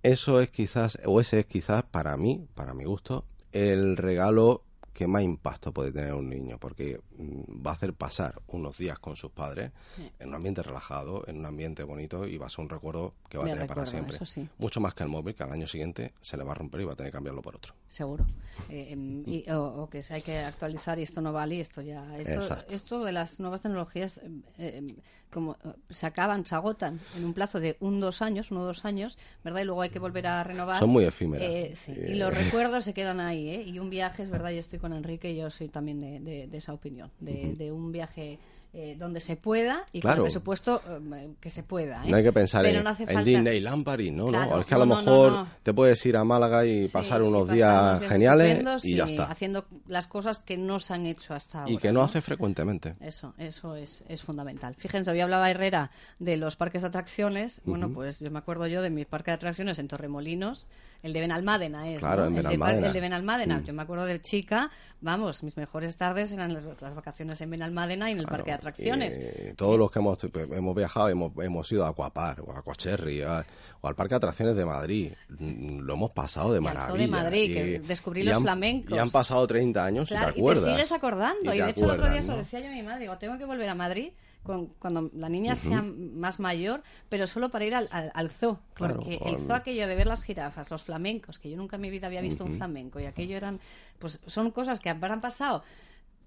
eso 0.07 0.41
es 0.41 0.51
quizás, 0.51 0.99
o 1.05 1.21
ese 1.21 1.41
es 1.41 1.47
quizás 1.47 1.83
para 1.83 2.17
mí, 2.17 2.47
para 2.55 2.75
mi 2.75 2.85
gusto, 2.85 3.25
el 3.53 3.97
regalo 3.97 4.63
que 4.97 5.07
más 5.07 5.23
impacto 5.23 5.73
puede 5.73 5.93
tener 5.93 6.15
un 6.15 6.31
niño, 6.31 6.57
porque 6.59 6.99
mm, 7.19 7.67
va 7.67 7.73
a 7.73 7.75
hacer 7.75 7.93
pasar 7.93 8.41
unos 8.47 8.79
días 8.79 8.99
con 8.99 9.15
sus 9.15 9.31
padres 9.31 9.71
en 10.19 10.29
un 10.29 10.35
ambiente 10.35 10.63
relajado, 10.63 11.23
en 11.27 11.37
un 11.37 11.45
ambiente 11.45 11.85
bonito 11.85 12.27
y 12.27 12.39
va 12.39 12.47
a 12.47 12.49
ser 12.49 12.61
un 12.61 12.71
recuerdo 12.71 13.13
que 13.29 13.37
va 13.37 13.45
a 13.45 13.47
tener 13.49 13.67
para 13.67 13.85
siempre. 13.85 14.17
Mucho 14.57 14.81
más 14.81 14.95
que 14.95 15.03
el 15.03 15.11
móvil, 15.11 15.35
que 15.35 15.43
al 15.43 15.53
año 15.53 15.67
siguiente 15.67 16.15
se 16.23 16.39
le 16.39 16.45
va 16.45 16.53
a 16.53 16.55
romper 16.55 16.81
y 16.81 16.85
va 16.85 16.95
a 16.95 16.97
tener 16.97 17.13
que 17.13 17.17
cambiarlo 17.17 17.43
por 17.43 17.57
otro. 17.57 17.75
Seguro. 17.91 18.25
Eh, 18.71 18.93
em, 18.93 19.23
o, 19.55 19.87
que 19.91 20.03
hay 20.09 20.23
que 20.23 20.39
actualizar 20.39 20.99
y 20.99 21.03
esto 21.03 21.21
no 21.21 21.31
vale 21.31 21.57
y 21.57 21.61
esto 21.61 21.83
ya. 21.83 22.17
Esto, 22.19 22.57
esto 22.71 23.05
de 23.05 23.13
las 23.13 23.39
nuevas 23.39 23.61
tecnologías, 23.61 24.19
em, 24.25 24.43
em, 24.57 24.97
como 25.31 25.57
eh, 25.65 25.75
se 25.91 26.07
acaban, 26.07 26.47
se 26.47 26.55
agotan 26.55 27.01
en 27.15 27.25
un 27.25 27.35
plazo 27.35 27.61
de 27.61 27.77
un, 27.81 28.01
dos 28.01 28.23
años, 28.23 28.51
uno 28.51 28.63
o 28.63 28.65
dos 28.65 28.85
años, 28.85 29.19
¿verdad? 29.45 29.61
Y 29.61 29.65
luego 29.65 29.83
hay 29.83 29.91
que 29.91 29.99
volver 29.99 30.27
a 30.27 30.43
renovar. 30.43 30.79
Son 30.79 30.89
muy 30.89 31.05
efímeras. 31.05 31.49
Eh, 31.89 32.09
y 32.09 32.15
los 32.15 32.33
recuerdos 32.33 32.85
se 32.85 32.95
quedan 32.95 33.21
ahí, 33.21 33.51
¿eh? 33.51 33.63
Y 33.63 33.79
un 33.79 33.91
viaje, 33.91 34.23
es 34.23 34.31
verdad, 34.31 34.51
yo 34.51 34.61
estoy 34.61 34.79
con 34.79 34.86
Enrique 34.93 35.31
y 35.33 35.37
yo 35.37 35.51
soy 35.51 35.69
también 35.69 36.01
de, 36.01 36.49
esa 36.53 36.73
opinión, 36.73 37.11
de, 37.21 37.71
un 37.73 37.93
viaje 37.93 38.39
eh, 38.73 38.95
donde 38.99 39.21
se 39.21 39.37
pueda 39.37 39.87
y 39.91 40.01
Claro. 40.03 40.17
con 40.19 40.27
el 40.27 40.33
presupuesto 40.33 40.83
eh, 41.15 41.31
que 41.41 41.49
se 41.49 41.63
pueda. 41.63 42.05
¿eh? 42.05 42.11
No 42.11 42.17
hay 42.19 42.23
que 42.23 42.33
pensar 42.33 42.63
Pero 42.63 42.79
en, 42.79 42.85
no 42.85 42.91
hace 42.91 43.05
en 43.05 43.09
falta- 43.09 43.23
Disneyland 43.23 43.85
París, 43.87 44.13
¿no? 44.13 44.27
Claro, 44.27 44.51
no. 44.57 44.61
Es 44.61 44.67
que 44.67 44.75
a 44.75 44.79
no, 44.79 44.85
lo 44.85 44.87
no, 44.87 44.95
no, 44.97 45.01
mejor 45.11 45.33
no. 45.33 45.49
te 45.63 45.73
puedes 45.73 46.05
ir 46.05 46.15
a 46.15 46.25
Málaga 46.25 46.67
y 46.67 46.87
Sí, 46.87 46.93
pasar 46.93 47.23
y 47.23 47.25
unos 47.25 47.43
pasar 47.47 47.55
días 48.01 48.11
geniales 48.11 48.85
y 48.85 48.97
ya 48.97 49.07
está. 49.07 49.25
Haciendo 49.31 49.65
las 49.87 50.07
cosas 50.07 50.41
que 50.41 50.59
no 50.59 50.79
se 50.79 50.93
han 50.93 51.07
hecho 51.07 51.33
hasta 51.33 51.61
ahora. 51.61 51.73
Y 51.73 51.79
que 51.79 51.91
no 51.91 52.03
hace 52.03 52.21
frecuentemente. 52.21 52.97
Eso, 53.01 53.33
eso 53.39 53.77
es, 53.77 54.05
es 54.09 54.23
fundamental. 54.23 54.75
Fíjense, 54.75 55.11
hoy 55.11 55.21
hablaba 55.21 55.51
Herrera 55.51 55.91
de 56.19 56.37
los 56.37 56.57
parques 56.57 56.83
de 56.83 56.89
atracciones. 56.89 57.63
Bueno, 57.65 57.89
pues 57.95 58.21
yo 58.21 58.31
me 58.31 58.41
acuerdo 58.41 58.67
yo 58.67 58.83
de 58.83 58.91
mi 58.91 59.07
parque 59.07 59.31
de 59.31 59.37
atracciones 59.37 59.79
en 59.79 59.89
Torremolinos. 59.89 60.67
El 61.07 61.13
de 61.13 61.21
Benalmádena 61.21 61.89
es. 61.91 61.99
Claro, 62.01 62.23
¿no? 62.23 62.29
el, 62.29 62.35
de, 62.35 62.43
Benalmádena. 62.43 62.79
par- 62.81 62.87
el 62.89 62.93
de 62.93 63.01
Benalmádena. 63.01 63.59
Mm. 63.59 63.65
Yo 63.65 63.73
me 63.75 63.83
acuerdo 63.83 64.05
de 64.07 64.21
chica, 64.21 64.71
vamos, 65.01 65.43
mis 65.45 65.57
mejores 65.57 65.97
tardes 65.97 66.33
eran 66.33 66.53
las, 66.53 66.65
las 66.83 66.95
vacaciones 66.95 67.41
en 67.41 67.51
Benalmádena 67.51 68.09
y 68.11 68.15
en 68.15 68.19
el 68.19 68.27
parque 68.27 68.51
de 68.51 68.55
atracciones. 68.57 69.15
Eh, 69.17 69.55
todos 69.57 69.79
los 69.79 69.91
que 69.91 70.01
hemos, 70.01 70.19
hemos 70.53 70.75
viajado, 70.77 71.09
hemos, 71.09 71.33
hemos 71.45 71.71
ido 71.71 71.87
a 71.87 71.91
Aquapar 71.91 72.41
o 72.41 72.51
a 72.53 72.59
Aquacherry 72.59 73.23
a- 73.23 73.47
o 73.81 73.87
al 73.89 73.95
Parque 73.95 74.15
de 74.15 74.17
Atracciones 74.17 74.57
de 74.57 74.65
Madrid. 74.65 75.13
Mm, 75.39 75.81
Lo 75.81 75.95
hemos 75.95 76.11
pasado 76.11 76.51
de 76.53 76.59
Y 76.59 76.61
maravilla. 76.63 76.99
de 76.99 77.07
Madrid, 77.07 77.55
que 77.55 77.69
Y- 77.75 77.79
descubrí 77.87 78.23
y 78.23 78.25
los 78.25 78.37
han- 78.37 78.43
flamencos. 78.43 78.97
Y 78.97 78.99
han 78.99 79.11
pasado 79.11 79.47
30 79.47 79.85
años 79.85 80.09
Claro, 80.09 80.31
y 80.31 80.35
te 80.35 80.41
y 80.43 80.55
te 80.55 80.57
sigues 80.57 80.93
acordando. 80.93 81.55
Y, 81.55 81.59
de 81.61 81.71
hecho, 81.71 81.85
el 81.85 81.91
otro 81.91 82.11
día 82.11 82.21
acuerdas, 82.21 82.25
se 82.25 82.31
lo 82.33 82.37
¿no? 82.37 82.43
decía 82.43 82.61
yo 82.61 82.67
a 82.67 82.71
mi 82.73 82.83
madre. 82.83 83.01
Digo, 83.03 83.17
tengo 83.19 83.39
que 83.39 83.45
volver 83.45 83.69
a 83.69 83.75
Madrid 83.77 84.11
con- 84.47 84.67
cuando 84.79 85.11
la 85.15 85.29
niña 85.29 85.55
sea 85.57 85.83
más 85.83 86.39
mayor, 86.41 86.83
pero 87.09 87.27
solo 87.27 87.51
para 87.51 87.65
ir 87.65 87.75
al, 87.75 87.89
al, 87.91 88.11
al 88.15 88.31
zoo. 88.31 88.59
Claro, 88.75 88.97
Porque 88.97 89.17
el 89.17 89.37
zoo 89.47 89.55
aquello 89.55 89.87
de 89.87 89.95
ver 89.95 90.07
las 90.07 90.23
jirafas, 90.23 90.71
los 90.71 90.83
flamencos, 90.83 91.39
que 91.39 91.51
yo 91.51 91.57
nunca 91.57 91.77
en 91.77 91.83
mi 91.83 91.91
vida 91.91 92.07
había 92.07 92.21
visto 92.23 92.45
un 92.45 92.57
flamenco, 92.57 93.01
y 93.01 93.05
aquello 93.07 93.37
eran, 93.37 93.61
pues 93.99 94.21
son 94.27 94.51
cosas 94.51 94.81
que 94.81 94.89
habrán 94.89 95.21
pasado, 95.21 95.63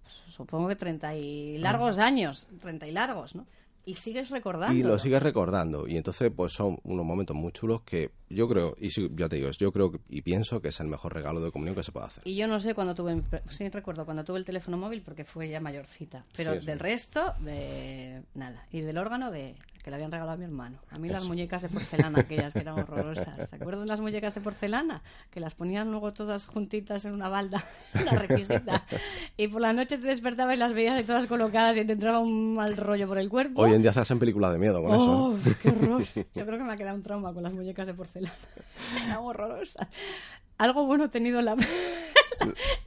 pues, 0.03 0.13
supongo 0.35 0.67
que 0.67 0.75
30 0.75 1.15
y 1.15 1.57
largos 1.57 1.97
años, 1.99 2.47
30 2.61 2.87
y 2.87 2.91
largos, 2.91 3.35
¿no? 3.35 3.45
Y 3.85 3.93
sigues 3.95 4.29
recordando. 4.29 4.75
Y 4.75 4.83
lo 4.83 4.99
sigues 4.99 5.23
recordando. 5.23 5.87
Y 5.87 5.97
entonces, 5.97 6.31
pues 6.35 6.51
son 6.53 6.77
unos 6.83 7.05
momentos 7.05 7.35
muy 7.35 7.51
chulos 7.51 7.81
que 7.81 8.11
yo 8.29 8.47
creo, 8.47 8.75
y 8.79 8.91
sí, 8.91 9.09
ya 9.15 9.27
te 9.29 9.37
digo, 9.37 9.49
yo 9.51 9.71
creo 9.71 9.91
que- 9.91 9.99
y 10.09 10.21
pienso 10.21 10.61
que 10.61 10.69
es 10.69 10.79
el 10.79 10.87
mejor 10.87 11.13
regalo 11.13 11.41
de 11.41 11.51
comunión 11.51 11.75
que 11.75 11.83
se 11.83 11.91
puede 11.91 12.05
hacer. 12.07 12.23
Y 12.27 12.35
yo 12.35 12.47
no 12.47 12.59
sé 12.59 12.73
cuando 12.75 12.95
tuve, 12.95 13.21
sí 13.49 13.69
recuerdo 13.69 14.05
cuando 14.05 14.23
tuve 14.23 14.37
el 14.39 14.45
teléfono 14.45 14.77
móvil 14.77 15.01
porque 15.01 15.23
fue 15.25 15.49
ya 15.49 15.59
mayorcita, 15.59 16.25
pero 16.35 16.53
Sí, 16.53 16.59
sí. 16.61 16.65
del 16.65 16.79
resto, 16.79 17.33
de 17.39 18.23
nada. 18.35 18.65
Y 18.71 18.81
del 18.81 18.97
órgano 18.97 19.31
de 19.31 19.55
que 19.83 19.89
le 19.91 19.95
habían 19.95 20.11
regalado 20.11 20.33
a 20.33 20.37
mi 20.37 20.43
hermano. 20.43 20.77
A 20.91 20.99
mí 20.99 21.07
las 21.07 21.23
muñecas 21.25 21.61
de 21.61 21.69
porcelana, 21.69 22.19
aquellas 22.27 22.51
que 22.53 22.59
eran 22.59 22.77
horrorosas. 22.77 23.49
¿Se 23.49 23.55
acuerdan 23.55 23.87
las 23.87 24.01
muñecas 24.01 24.35
de 24.35 24.41
porcelana? 24.41 25.01
Que 25.31 25.39
las 25.39 25.55
ponían 25.55 25.89
luego 25.89 26.11
todas 26.11 26.47
juntitas 26.47 27.05
en 27.05 27.13
una 27.13 27.29
balda, 27.29 27.63
la 28.05 28.11
requisita. 28.11 28.83
Y 29.37 29.47
por 29.47 29.61
la 29.61 29.71
noche 29.71 29.97
te 29.97 30.05
despertabas 30.07 30.55
y 30.55 30.59
las 30.59 30.73
veías 30.73 31.03
todas 31.05 31.27
colocadas 31.27 31.77
y 31.77 31.85
te 31.85 31.93
entraba 31.93 32.19
un 32.19 32.55
mal 32.55 32.75
rollo 32.75 33.07
por 33.07 33.17
el 33.19 33.29
cuerpo. 33.29 33.61
Hoy 33.61 33.73
en 33.73 33.81
día 33.81 33.93
se 33.93 34.01
hacen 34.01 34.19
películas 34.19 34.51
de 34.51 34.59
miedo 34.59 34.81
con 34.81 34.91
eso. 34.91 35.25
¡Oh, 35.27 35.37
¿eh? 35.37 35.55
qué 35.61 35.69
horror! 35.69 36.03
Yo 36.35 36.45
creo 36.45 36.57
que 36.57 36.63
me 36.65 36.73
ha 36.73 36.77
quedado 36.77 36.97
un 36.97 37.01
trauma 37.03 37.33
con 37.33 37.43
las 37.43 37.53
muñecas 37.53 37.87
de 37.87 37.93
porcelana. 37.93 38.18
Eran 39.05 39.17
horrorosas. 39.19 39.87
Algo 40.57 40.85
bueno 40.85 41.05
ha 41.05 41.07
tenido 41.09 41.41
la... 41.43 41.55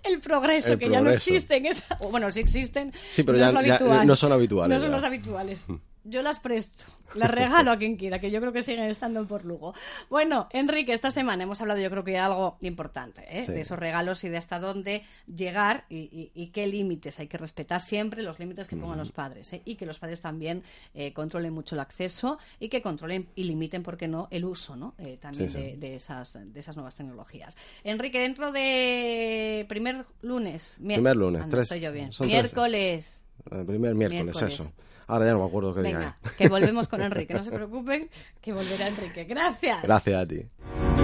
el 0.05 0.21
progreso, 0.21 0.75
El 0.75 0.79
que 0.79 0.87
ya 0.87 0.99
no 0.99 1.05
progreso. 1.05 1.31
existen. 1.31 1.67
esa- 1.67 1.97
o 2.01 2.11
Bueno, 2.11 2.31
sí 2.31 2.41
existen. 2.41 2.93
Sí, 3.11 3.23
pero 3.23 3.39
no 3.39 3.45
ya- 3.61 3.67
ya 3.67 3.75
habitual. 3.77 4.07
no 4.07 4.17
son 4.17 4.33
habituales 4.33 4.77
No 4.77 4.81
son 4.83 4.91
ya. 4.91 4.97
los 4.97 5.05
habituales. 5.05 5.65
Yo 6.05 6.21
las 6.23 6.41
presto, 6.41 6.85
las 7.15 7.31
regalo 7.31 7.71
a 7.71 7.77
quien 7.79 7.97
quiera, 7.97 8.19
que 8.19 8.31
yo 8.33 8.41
creo 8.41 8.53
que 8.53 8.63
siguen 8.65 8.87
estando 8.91 9.25
por 9.27 9.45
Lugo. 9.45 9.73
Bueno, 10.11 10.49
Enrique, 10.53 10.93
esta 10.93 11.13
semana 11.13 11.45
hemos 11.45 11.61
hablado 11.61 11.79
yo 11.81 11.89
creo 11.91 12.03
que 12.03 12.11
de 12.13 12.19
algo 12.19 12.57
importante, 12.61 13.25
¿eh? 13.31 13.43
Sí. 13.43 13.53
de 13.53 13.61
esos 13.61 13.79
regalos 13.79 14.25
y 14.25 14.29
de 14.29 14.37
hasta 14.37 14.59
dónde 14.59 15.05
llegar 15.33 15.85
y, 15.89 15.99
y- 16.13 16.33
y 16.35 16.49
qué 16.49 16.67
límites. 16.67 17.21
Hay 17.21 17.29
que 17.29 17.39
respetar 17.39 17.81
siempre 17.81 18.23
los 18.25 18.41
límites 18.41 18.67
que 18.67 18.77
pongan 18.77 18.99
los 18.99 19.13
padres 19.13 19.53
¿eh? 19.53 19.63
y 19.65 19.77
que 19.77 19.87
los 19.87 20.01
padres 20.01 20.21
también 20.21 20.65
eh, 20.95 21.13
controlen 21.13 21.53
mucho 21.53 21.77
el 21.77 21.81
acceso 21.81 22.39
y 22.59 22.69
que 22.69 22.83
controlen 22.83 23.29
y 23.37 23.45
limiten, 23.45 23.85
¿por 23.85 23.97
qué 23.97 24.09
no?, 24.09 24.27
el 24.33 24.45
uso 24.45 24.75
¿no? 24.75 24.95
Eh, 24.99 25.19
también 25.21 25.51
Sí, 25.51 25.57
sí. 25.57 25.63
De, 25.63 25.77
de 25.77 25.95
esas, 25.95 26.37
de 26.43 26.59
esas 26.59 26.75
nuevas 26.75 26.97
tecnologías. 26.97 27.57
Enrique, 27.85 28.19
dentro 28.19 28.51
de 28.51 29.67
primer 29.69 30.05
lunes... 30.23 30.79
Primer 30.85 31.15
lunes, 31.17 31.43
Ah, 31.45 31.49
tres- 31.49 31.63
estoy 31.63 31.81
yo 31.81 31.93
bien. 31.93 32.13
son 32.13 32.27
tres. 32.29 32.43
Miércoles. 32.43 33.23
El 33.51 33.67
primer 33.67 33.95
miércoles, 33.95 34.25
Miércoles. 34.25 34.55
eso. 34.55 34.73
Ahora 35.07 35.27
ya 35.27 35.33
no 35.33 35.41
me 35.41 35.47
acuerdo 35.47 35.75
qué 35.75 35.83
Venga, 35.83 36.17
que 36.39 36.49
volvemos 36.49 36.89
con 36.89 37.03
Enrique. 37.03 37.35
No 37.35 37.45
se 37.45 37.51
preocupen, 37.51 38.09
que 38.41 38.53
volverá 38.53 38.89
Enrique. 38.89 39.25
Gracias. 39.25 39.83
Gracias 39.83 40.23
a 40.23 40.27
ti. 40.27 41.02